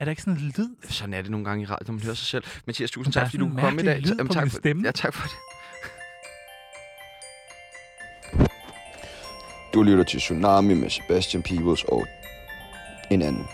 [0.00, 0.76] Er der ikke sådan en lyd?
[0.82, 2.44] Sådan er det nogle gange i radio, man hører sig selv.
[2.66, 4.00] Mathias, tusind tak, fordi du komme i dag.
[4.00, 4.82] lyd Jamen, på tak min for, stemme.
[4.84, 5.36] Ja, tak for det.
[9.74, 12.06] Du lytter til Tsunami med Sebastian Peebles og
[13.10, 13.46] en anden.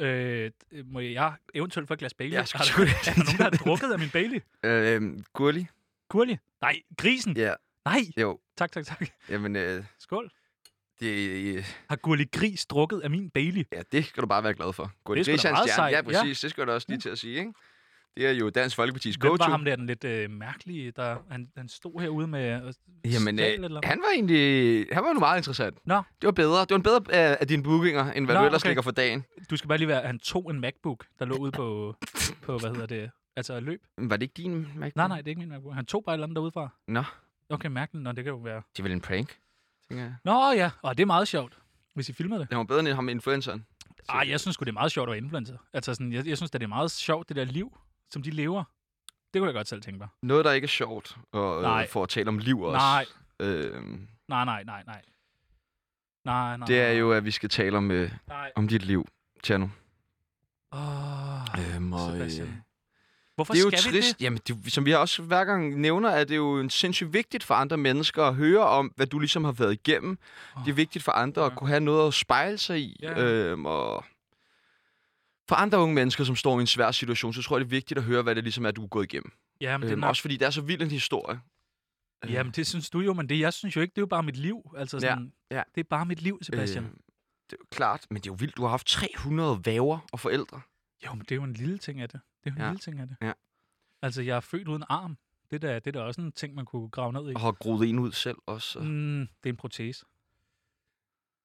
[0.00, 0.50] Øh,
[0.84, 2.36] må jeg eventuelt få et glas Bailey?
[2.36, 4.40] Jeg skulle er, der, er der nogen, der har drukket af min Bailey?
[4.64, 5.66] Øh, Gurli?
[6.10, 6.38] Kurli?
[6.60, 7.36] Nej, grisen?
[7.36, 7.54] Ja,
[7.84, 8.38] Nej, jo.
[8.56, 9.08] tak, tak, tak.
[9.28, 10.30] Jamen, øh, Skål.
[11.00, 13.64] Det, øh, Har Gurli Gris drukket af min Bailey?
[13.72, 14.92] ja, det skal du bare være glad for.
[15.04, 15.82] Gurli Gris er en stjerne.
[15.88, 16.02] Ja, ja.
[16.02, 16.40] præcis.
[16.40, 17.52] Det skal du også lige til at sige, ikke?
[18.16, 19.44] Det er jo Dansk Folkepartis Hvem go-to.
[19.44, 22.66] var ham der, den lidt øh, mærkelige, der han, han stod herude med
[23.04, 25.78] øh, Jamen, øh, eller han var egentlig han var nu meget interessant.
[25.86, 25.94] Nå.
[25.94, 26.60] Det var bedre.
[26.60, 28.68] Det var en bedre af, af dine bookinger, end hvad Nå, du ellers okay.
[28.70, 29.24] ligger for dagen.
[29.50, 31.94] Du skal bare lige være, han tog en MacBook, der lå ude på,
[32.46, 33.82] på hvad hedder det, altså løb.
[33.98, 34.96] Var det ikke din MacBook?
[34.96, 35.74] Nej, nej, det er ikke min MacBook.
[35.74, 36.68] Han tog bare et eller andet derudefra.
[36.88, 37.02] Nå,
[37.50, 38.02] Okay, mærkeligt.
[38.04, 38.62] Nå, det kan jo være.
[38.72, 39.36] det er vel en prank,
[39.88, 40.14] tænker jeg.
[40.24, 41.58] Nå ja, og det er meget sjovt,
[41.94, 42.50] hvis I filmer det.
[42.50, 43.66] Det var bedre end ham med influenceren.
[44.08, 45.56] Ej, jeg synes sgu, det er meget sjovt at være influencer.
[45.72, 47.78] Altså sådan, jeg, jeg synes, at det er meget sjovt, det der liv,
[48.10, 48.64] som de lever.
[49.34, 50.08] Det kunne jeg godt selv tænke mig.
[50.22, 51.82] Noget, der ikke er sjovt, og Nej.
[51.82, 52.76] øh, for at tale om liv også.
[52.78, 53.04] Nej.
[53.40, 55.02] Øhm, Nej, nej, nej, nej.
[56.24, 56.66] Nej, nej.
[56.66, 56.98] det er nej.
[56.98, 58.52] jo, at vi skal tale om, øh, Nej.
[58.56, 59.08] om dit liv,
[59.42, 59.68] Tjerno.
[60.72, 62.62] Åh, Øhm, og, Sebastian.
[63.38, 64.08] Hvorfor det er jo skal trist.
[64.08, 64.22] vi det?
[64.22, 67.76] Jamen, det, som vi også hver gang nævner, er det jo sindssygt vigtigt for andre
[67.76, 70.18] mennesker at høre om, hvad du ligesom har været igennem.
[70.56, 71.46] Åh, Det er vigtigt for andre ja.
[71.50, 72.96] at kunne have noget at spejle sig i.
[73.02, 73.20] Ja.
[73.24, 74.04] Øhm, og
[75.48, 77.76] for andre unge mennesker, som står i en svær situation, så tror jeg, det er
[77.76, 79.32] vigtigt at høre, hvad det ligesom er, du er gået igennem.
[79.60, 81.40] Jamen, det er Øhm, nok også fordi det er så vild en historie.
[82.24, 84.06] Øh, Jamen, det synes du jo, men det jeg synes jo ikke, det er jo
[84.06, 84.70] bare mit liv.
[84.76, 85.62] Altså Ja, sådan, ja.
[85.74, 86.84] det er bare mit liv, Sebastian.
[86.84, 88.56] Øh, det er jo klart, men det er jo vildt.
[88.56, 90.60] Du har haft 300 væver og forældre.
[91.06, 92.20] Jo, men det er jo en lille ting af det.
[92.44, 92.68] Det er jo en Ja.
[92.68, 93.16] lille ting af det.
[93.22, 93.32] Ja.
[94.02, 95.18] Altså, jeg er født uden arm.
[95.50, 97.34] Det der, det er også en ting, man kunne grave ned i.
[97.34, 98.80] Og har groet en ud selv også.
[98.80, 99.18] Mm.
[99.42, 100.04] Det er en protese.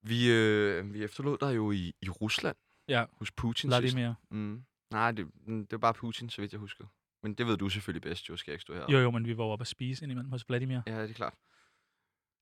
[0.01, 2.55] Vi, øh, vi efterlod dig jo i, i Rusland
[2.87, 3.95] Ja, hos Putin lad sidst.
[3.95, 4.15] det mere.
[4.31, 4.63] Mm.
[4.91, 6.85] Nej, det, mm, det var bare Putin, så vidt jeg husker.
[7.23, 8.85] Men det ved du selvfølgelig bedst, jo skal jeg ikke stå her.
[8.89, 10.81] Jo, jo, men vi var oppe at spise indimellem hos Vladimir.
[10.87, 11.33] Ja, det er klart.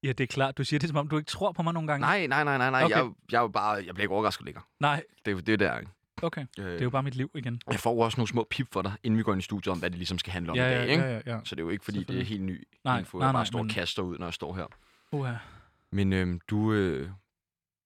[0.04, 0.58] Ja, det er klart.
[0.58, 2.02] Du siger det, som om du ikke tror på mig nogle gange.
[2.02, 2.84] Nej, nej, nej, nej, nej.
[2.84, 2.96] Okay.
[2.96, 4.64] Jeg, jeg, er bare, jeg bliver ikke overrasket længere.
[4.80, 5.92] Nej, Det, er det er der, ikke?
[6.24, 6.46] Okay.
[6.60, 7.62] Øh, Det er jo bare mit liv igen.
[7.72, 9.80] Jeg får også nogle små pip for dig, inden vi går ind i studiet, om
[9.80, 11.04] hvad det ligesom skal handle om Ja, i dag, ikke?
[11.04, 11.40] ja, ja, ja.
[11.44, 13.46] Så det er jo ikke, fordi det er helt ny Nej, info, nej, jeg bare
[13.46, 14.66] står og men- kaster ud, når jeg står her.
[15.12, 15.34] Uha.
[15.92, 17.10] Men øhm, du øh,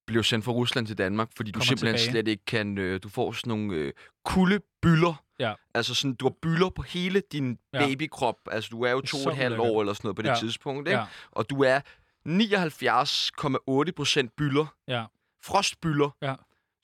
[0.06, 2.10] blev sendt fra Rusland til Danmark, fordi du Kommer simpelthen tilbage.
[2.12, 2.78] slet ikke kan...
[2.78, 3.92] Øh, du får sådan nogle øh,
[4.24, 5.22] kuldebyller.
[5.38, 5.54] Ja.
[5.74, 7.86] Altså sådan, du har byller på hele din Ja.
[7.86, 8.36] babykrop.
[8.50, 10.34] Altså, du er jo to og et halvt år eller sådan noget på det Ja.
[10.34, 10.98] tidspunkt, ikke?
[11.00, 11.80] Ja, Og du er
[12.26, 14.66] 79,8 procent byller.
[14.88, 15.04] ja.
[15.44, 16.10] Frostbyller.
[16.22, 16.34] Ja.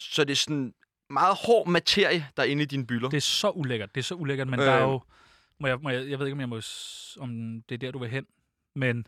[0.01, 0.75] Så det er sådan
[1.13, 3.09] meget hård materie, der er inde i dine byller.
[3.09, 3.95] Det er så ulækkert.
[3.95, 4.67] Det er så ulækkert, men Øh.
[4.67, 5.01] der er jo...
[5.61, 6.61] Må jeg, må jeg, jeg ved ikke, om, jeg må,
[7.21, 8.27] om det er der, du vil hen,
[8.77, 9.07] men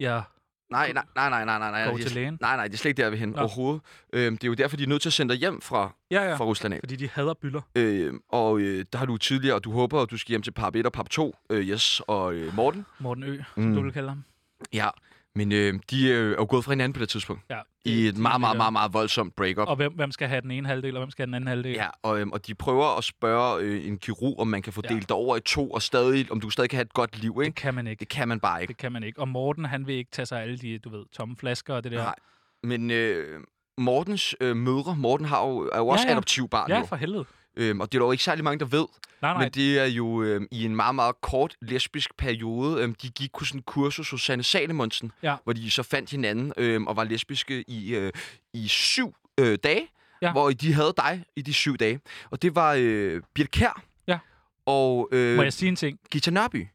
[0.00, 0.22] jeg
[0.70, 1.70] Nej, nej, nej, nej, nej, nej.
[1.70, 1.90] nej.
[1.90, 2.38] går til lægen.
[2.40, 3.38] Nej, nej, det er slet ikke der, vi hen Nå.
[3.38, 3.82] overhovedet.
[4.12, 6.22] Øhm, det er jo derfor, de er nødt til at sende dig hjem fra, Ja,
[6.22, 6.80] ja, fra Rusland af.
[6.80, 7.60] fordi de hader byller.
[7.76, 10.50] Øh, og øh, der har du tidligere, og du håber, at du skal hjem til
[10.50, 12.86] Pap 1 og Pap 2, øh, yes, og øh, Morten.
[12.98, 13.74] Morten Ø, som Mm.
[13.74, 14.24] du vil kalde ham.
[14.72, 14.88] Ja,
[15.36, 17.42] men øh, de øh, er jo gået fra hinanden på det tidspunkt.
[17.50, 19.68] Ja, I et meget, meget, meget, meget voldsomt breakup.
[19.68, 21.72] Og hvem, hvem skal have den ene halvdel, og hvem skal have den anden halvdel?
[21.72, 24.82] Ja, og, øhm, og de prøver at spørge øh, en kirurg, om man kan få
[24.84, 24.94] Ja.
[24.94, 27.34] delt det over i to, og stadig, om du stadig kan have et godt liv,
[27.38, 27.54] Det ikke?
[27.54, 28.00] kan man ikke.
[28.00, 28.70] Det kan man bare ikke.
[28.72, 29.20] Det kan man ikke.
[29.20, 31.92] Og Morten, han vil ikke tage sig alle de, du ved, tomme flasker og det
[31.92, 31.98] der.
[32.02, 32.14] Nej.
[32.62, 33.40] Men øh,
[33.78, 36.12] Mortens øh, mødre, Morten har jo, er jo også Ja, ja.
[36.14, 37.24] adoptivbarn, Ja, for helvede.
[37.56, 38.86] Øhm, og det er jo ikke særlig mange, der ved.
[39.22, 39.42] Nej, nej.
[39.42, 42.82] Men det er jo øh, i en meget, meget kort lesbisk periode.
[42.82, 45.36] Øh, de gik på sådan en kursus hos Sanne Salomonsen, Ja.
[45.44, 48.12] hvor de så fandt hinanden øh, og var lesbiske i, øh,
[48.54, 49.88] i syv øh, dage.
[50.22, 50.32] Ja.
[50.32, 52.00] hvor de havde dig i de syv dage.
[52.30, 54.18] Og det var øh, Birte Kær Ja.
[54.66, 55.98] og øh, Må jeg sige en ting?
[56.10, 56.66] Gita Nørby.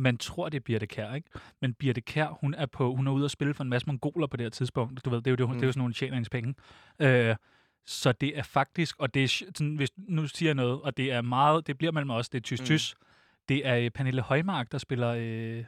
[0.00, 1.30] Man tror, det er Birte Kær, ikke?
[1.62, 4.26] Men Birte Kær, hun er, på, hun er ude og spille for en masse mongoler
[4.26, 5.04] på det her tidspunkt.
[5.04, 5.54] Du ved, det er jo, det, mm.
[5.54, 6.54] det er jo sådan nogle tjeningspenge.
[7.00, 7.36] Øh,
[7.90, 11.12] så det er faktisk, og det er, sådan, hvis nu siger jeg noget, og det
[11.12, 12.94] er meget, det bliver mellem os, det er tys-tys.
[13.00, 13.04] Mm.
[13.48, 15.66] Det er øh, Pernille Højmark, der spiller øh, Det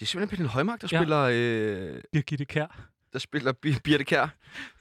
[0.00, 0.98] er simpelthen Pernille Højmark, der Ja.
[0.98, 2.80] spiller, øh, Birgitte Kær.
[3.12, 4.26] der spiller Bir- Birte Kær.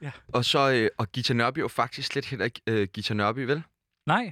[0.01, 0.11] Ja.
[0.27, 3.39] Og så øh, og Gita Nørby er jo faktisk slet heller ikke øh, Gita Nørby,
[3.39, 3.63] vel?
[4.05, 4.31] Nej,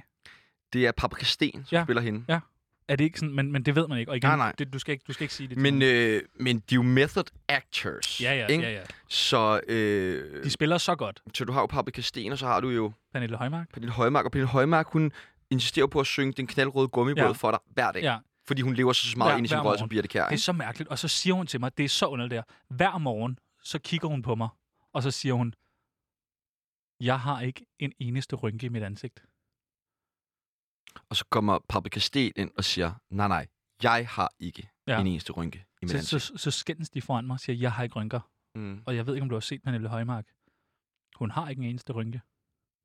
[0.72, 1.84] Det er Paprika Sten, som Ja.
[1.84, 2.24] spiller hende.
[2.28, 2.40] Ja.
[2.88, 4.10] Er det ikke sådan, men, men det ved man ikke.
[4.12, 4.52] Og igen, Nej, nej.
[4.58, 5.56] Det, du, skal ikke, du skal ikke sige det.
[5.58, 8.20] Men, øh, men de er jo method actors.
[8.20, 8.64] ja, ja, ikke?
[8.64, 8.82] ja, ja.
[9.08, 11.22] Så, øh, De spiller så godt.
[11.34, 13.72] så du har jo Paprika Sten, og så har du jo Pernille Højmark.
[13.72, 14.24] Pernille Højmark.
[14.24, 15.12] Og Pernille Højmark, hun
[15.50, 17.30] insisterer på at synge Den knaldrøde gummibåd Ja.
[17.32, 18.02] for dig hver dag.
[18.02, 18.18] Ja.
[18.46, 19.88] Fordi hun lever så meget Hver- ind i sin rolle som.
[19.88, 20.28] Birte Kjær.
[20.28, 20.90] Det er så mærkeligt.
[20.90, 22.42] Og så siger hun til mig, det er så underligt der.
[22.74, 24.48] Hver morgen, så kigger hun på mig,
[24.92, 25.54] og så siger hun,
[27.00, 29.22] jeg har ikke en eneste rynke i mit ansigt.
[31.08, 33.46] Og så kommer Paprika Sten ind og siger, nej, nej,
[33.82, 35.00] jeg har ikke Ja.
[35.00, 36.22] en eneste rynke i mit Så, ansigt.
[36.22, 38.20] så, så skændes de foran mig og siger, jeg har ikke rynker.
[38.54, 38.82] Mm.
[38.86, 40.26] Og jeg ved ikke, om du har set Pernille Højmark.
[41.16, 42.20] Hun har ikke en eneste rynke.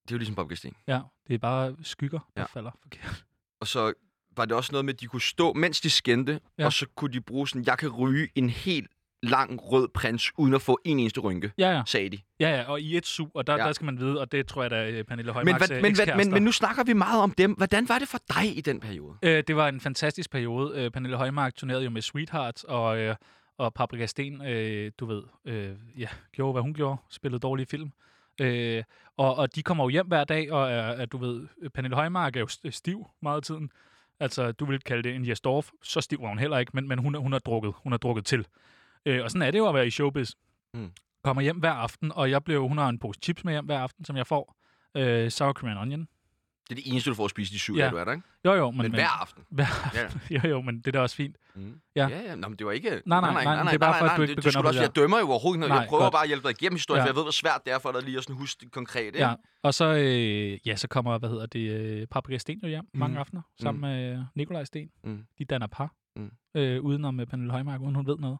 [0.03, 0.73] Det er jo ligesom Paprika Sten.
[0.87, 2.45] Ja, det er bare skygger, der Ja.
[2.45, 3.25] falder forkert.
[3.61, 3.93] Og så
[4.37, 6.65] var det også noget med, at de kunne stå, mens de skændte, Ja.
[6.65, 8.91] og så kunne de bruge sådan, jeg kan ryge en helt
[9.23, 11.81] lang rød prins, uden at få en eneste rynke, Ja, ja.
[11.85, 12.19] sagde de.
[12.39, 13.65] Ja, ja, og i et su, og der, ja.
[13.65, 15.81] Der skal man vide, og det tror jeg, der er Pernille Men, Højmarks øh, men,
[15.81, 16.31] hvad, men, ekskærester.
[16.33, 17.51] men nu snakker vi meget om dem.
[17.51, 19.13] Hvordan var det for dig i den periode?
[19.23, 20.73] Øh, det var en fantastisk periode.
[20.81, 23.15] Øh, Pernille Højmark turnerede jo med Sweethearts, og, øh,
[23.57, 26.97] og Paprika Sten, øh, du ved, øh, ja, gjorde, hvad hun gjorde.
[27.09, 27.91] Spillede dårlige film.
[28.41, 28.83] Øh,
[29.17, 32.39] og, og de kommer jo hjem hver dag, og er, du ved, Pernille Højmark er
[32.39, 33.69] jo st- stiv meget af tiden.
[34.19, 35.69] Altså, du vil kalde det en Jesdorf.
[35.83, 37.73] Så stiv var hun heller ikke, men, men hun, hun har drukket.
[37.83, 38.45] Hun har drukket til.
[39.07, 40.31] Øh, og sådan er det jo at være i showbiz.
[40.73, 40.91] Mm.
[41.23, 43.79] Kommer hjem hver aften, og jeg blev, hun har en pose chips med hjem hver
[43.79, 44.55] aften, som jeg får.
[44.97, 46.07] Øh, sour cream and onion.
[46.69, 47.81] Det er det eneste, du får at spise de syv Ja.
[47.81, 48.23] dage, du er der, ikke?
[48.45, 49.43] Jo, jo, men, Men, hver aften.
[49.57, 49.99] hver Ja.
[50.03, 50.21] aften.
[50.29, 51.35] jo, jo, men det er da også fint.
[51.55, 51.79] Mm.
[51.95, 52.07] Ja.
[52.07, 52.35] Ja, ja.
[52.35, 52.89] Nå, men det var ikke...
[53.05, 54.67] Nej, nej, nej, det er bare for, at du ikke det, det begynder skulle på
[54.67, 56.11] også, det Jeg dømmer jo overhovedet ikke Jeg prøver godt.
[56.13, 57.03] bare at hjælpe dig igennem historien, Ja.
[57.03, 59.05] for jeg ved, hvor svært det er for dig lige at sådan huske det konkrete.
[59.07, 59.19] ikke?
[59.19, 59.33] Ja,
[59.63, 62.99] og så, øh, ja, så kommer, hvad hedder det, øh, Paprika Sten jo hjem mm.
[62.99, 63.87] mange aftener, sammen mm.
[63.87, 64.89] med Nikolaj Sten.
[65.03, 65.23] Mm.
[65.39, 66.31] De danner par, Mm.
[66.55, 68.37] øh, udenom øh, Pernille Højmark, uden hun ved noget.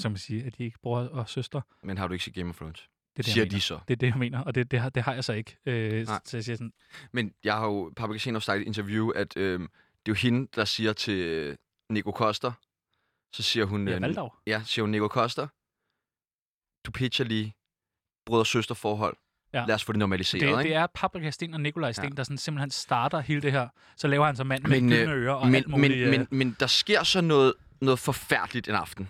[0.00, 1.60] Og kan man sige, at de ikke bror og søster.
[1.82, 2.78] Men har du ikke set Game of Thrones?
[2.80, 3.78] Det er det, Siger de så.
[3.88, 5.56] Det er det, jeg mener, og det, det, har, det har jeg så ikke.
[5.66, 6.20] Øh, Nej.
[6.24, 6.72] så jeg siger sådan,
[7.12, 9.68] Men jeg har jo, Paprika har sagt i et interview, at øh, det er
[10.08, 11.56] jo hende, der siger til øh,
[11.90, 12.52] Nico Koster,
[13.32, 13.88] så siger hun...
[13.88, 14.14] ja, øh.
[14.46, 15.46] Ja, siger hun, Nico Koster,
[16.86, 17.54] du pitcher lige
[18.26, 19.16] brødre-søster-forhold.
[19.52, 19.64] Ja.
[19.66, 20.62] Lad os få det normaliseret, Det, ikke?
[20.62, 22.14] det er Paprika Sten og Nikolaj Sten, Ja.
[22.14, 23.68] der sådan simpelthen starter hele det her.
[23.96, 25.92] Så laver han så mand med Men, øh, ører og men, alt muligt.
[25.92, 29.08] men, øh, men, men der sker så noget, noget forfærdeligt en aften.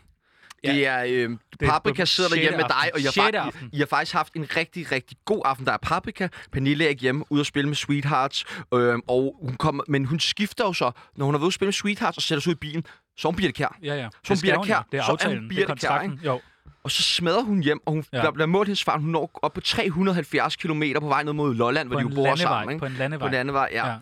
[0.64, 0.72] Ja.
[0.72, 1.30] Det er, øh,
[1.60, 3.48] Det Paprika sidder derhjemme med dig, og I har, fa-.
[3.72, 5.66] I, I har faktisk haft en rigtig, rigtig god aften.
[5.66, 8.44] Der er Paprika, Pernille er hjemme, ude at spille med Sweethearts,
[8.74, 11.66] øh, og hun kommer, men hun skifter jo så, når hun er ved at spille
[11.66, 12.84] med Sweethearts og sætter sig ud i bilen,
[13.16, 13.76] så er hun Birte Kjær.
[13.82, 14.08] ja, ja.
[14.24, 14.76] Så hun kær.
[14.76, 14.82] jo.
[14.92, 16.20] Det er aftalen, det er Birte Kjær, kontrakten.
[16.24, 16.40] Jo.
[16.84, 18.18] Og så smadrer hun hjem, og hun, Ja.
[18.18, 18.98] der bliver målt hendes far.
[18.98, 22.14] Hun når op på 370 km på vej ned mod Lolland, På hvor de jo
[22.14, 22.36] bor landevej.
[22.60, 22.70] sammen.
[22.72, 22.78] Ikke?
[22.80, 23.22] På en landevej.
[23.22, 23.86] På en landevej, ja.
[23.88, 23.94] Ja.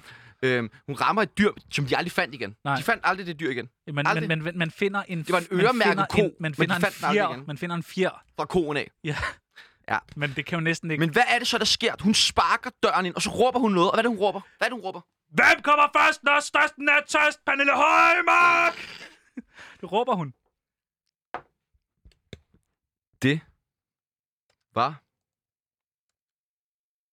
[0.43, 2.57] Øhm, hun rammer et dyr, som de aldrig fandt igen.
[2.65, 2.77] Nej.
[2.77, 3.69] De fandt aldrig det dyr igen.
[3.93, 4.29] Men, Aldrig.
[4.29, 5.19] men, men man finder en...
[5.19, 7.45] Det var en man øremærket ko, en, man men finder de en fjer.
[7.47, 8.25] Man finder en fjer.
[8.37, 8.91] Fra koen af.
[9.05, 9.17] Ja.
[9.89, 9.99] Ja.
[10.17, 11.01] Men det kan jo næsten ikke...
[11.01, 11.95] Men hvad er det så, der sker?
[12.01, 13.91] Hun sparker døren ind, og så råber hun noget.
[13.91, 14.41] Og hvad er det, hun råber?
[14.59, 15.01] Hvad er det, hun råber?
[15.29, 17.45] Hvem kommer først, når størsten er tørst?
[17.45, 18.75] Pernille Højmark!
[19.81, 20.35] det råber hun.
[23.23, 23.41] Det
[24.75, 25.03] var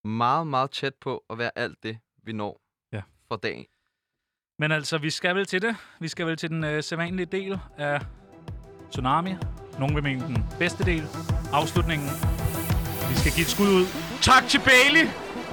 [0.08, 2.65] meget, meget tæt på at være alt det, vi når
[3.36, 3.66] For dagen.
[4.60, 5.76] Men altså, vi skal vel til det.
[6.00, 8.00] Vi skal vel til den øh, sædvanlige del af
[8.92, 9.36] Tsunami.
[9.80, 11.04] Nogle vil mene den bedste del.
[11.54, 12.10] Afslutningen.
[13.10, 13.86] Vi skal give et skud ud.
[14.22, 15.10] Tak til Bailey.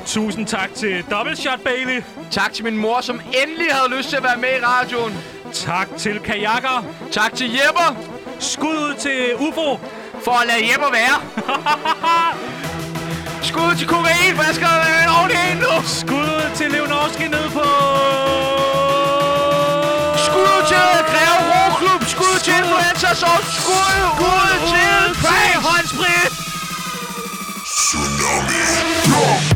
[0.07, 2.03] Tusind tak til Double Shot Bailey.
[2.30, 5.12] Tak til min mor, som endelig havde lyst til at være med i radioen.
[5.53, 6.78] Tak til Kajakker.
[7.12, 7.89] Tak til Jepper
[8.41, 9.76] Skud ud til UFO.
[10.24, 11.16] for at lade Jepper være.
[13.43, 15.74] Skud til kokainflaskerne oven i en nu.
[15.86, 17.66] Skud til Levnovski ned på...
[20.26, 22.03] Skud til Greve Roklub.
[22.03, 23.38] Skud, skud til Influencer Sov.
[23.59, 26.32] Skud, skud ud til Præg Håndsprit.
[27.64, 29.51] Tsunami.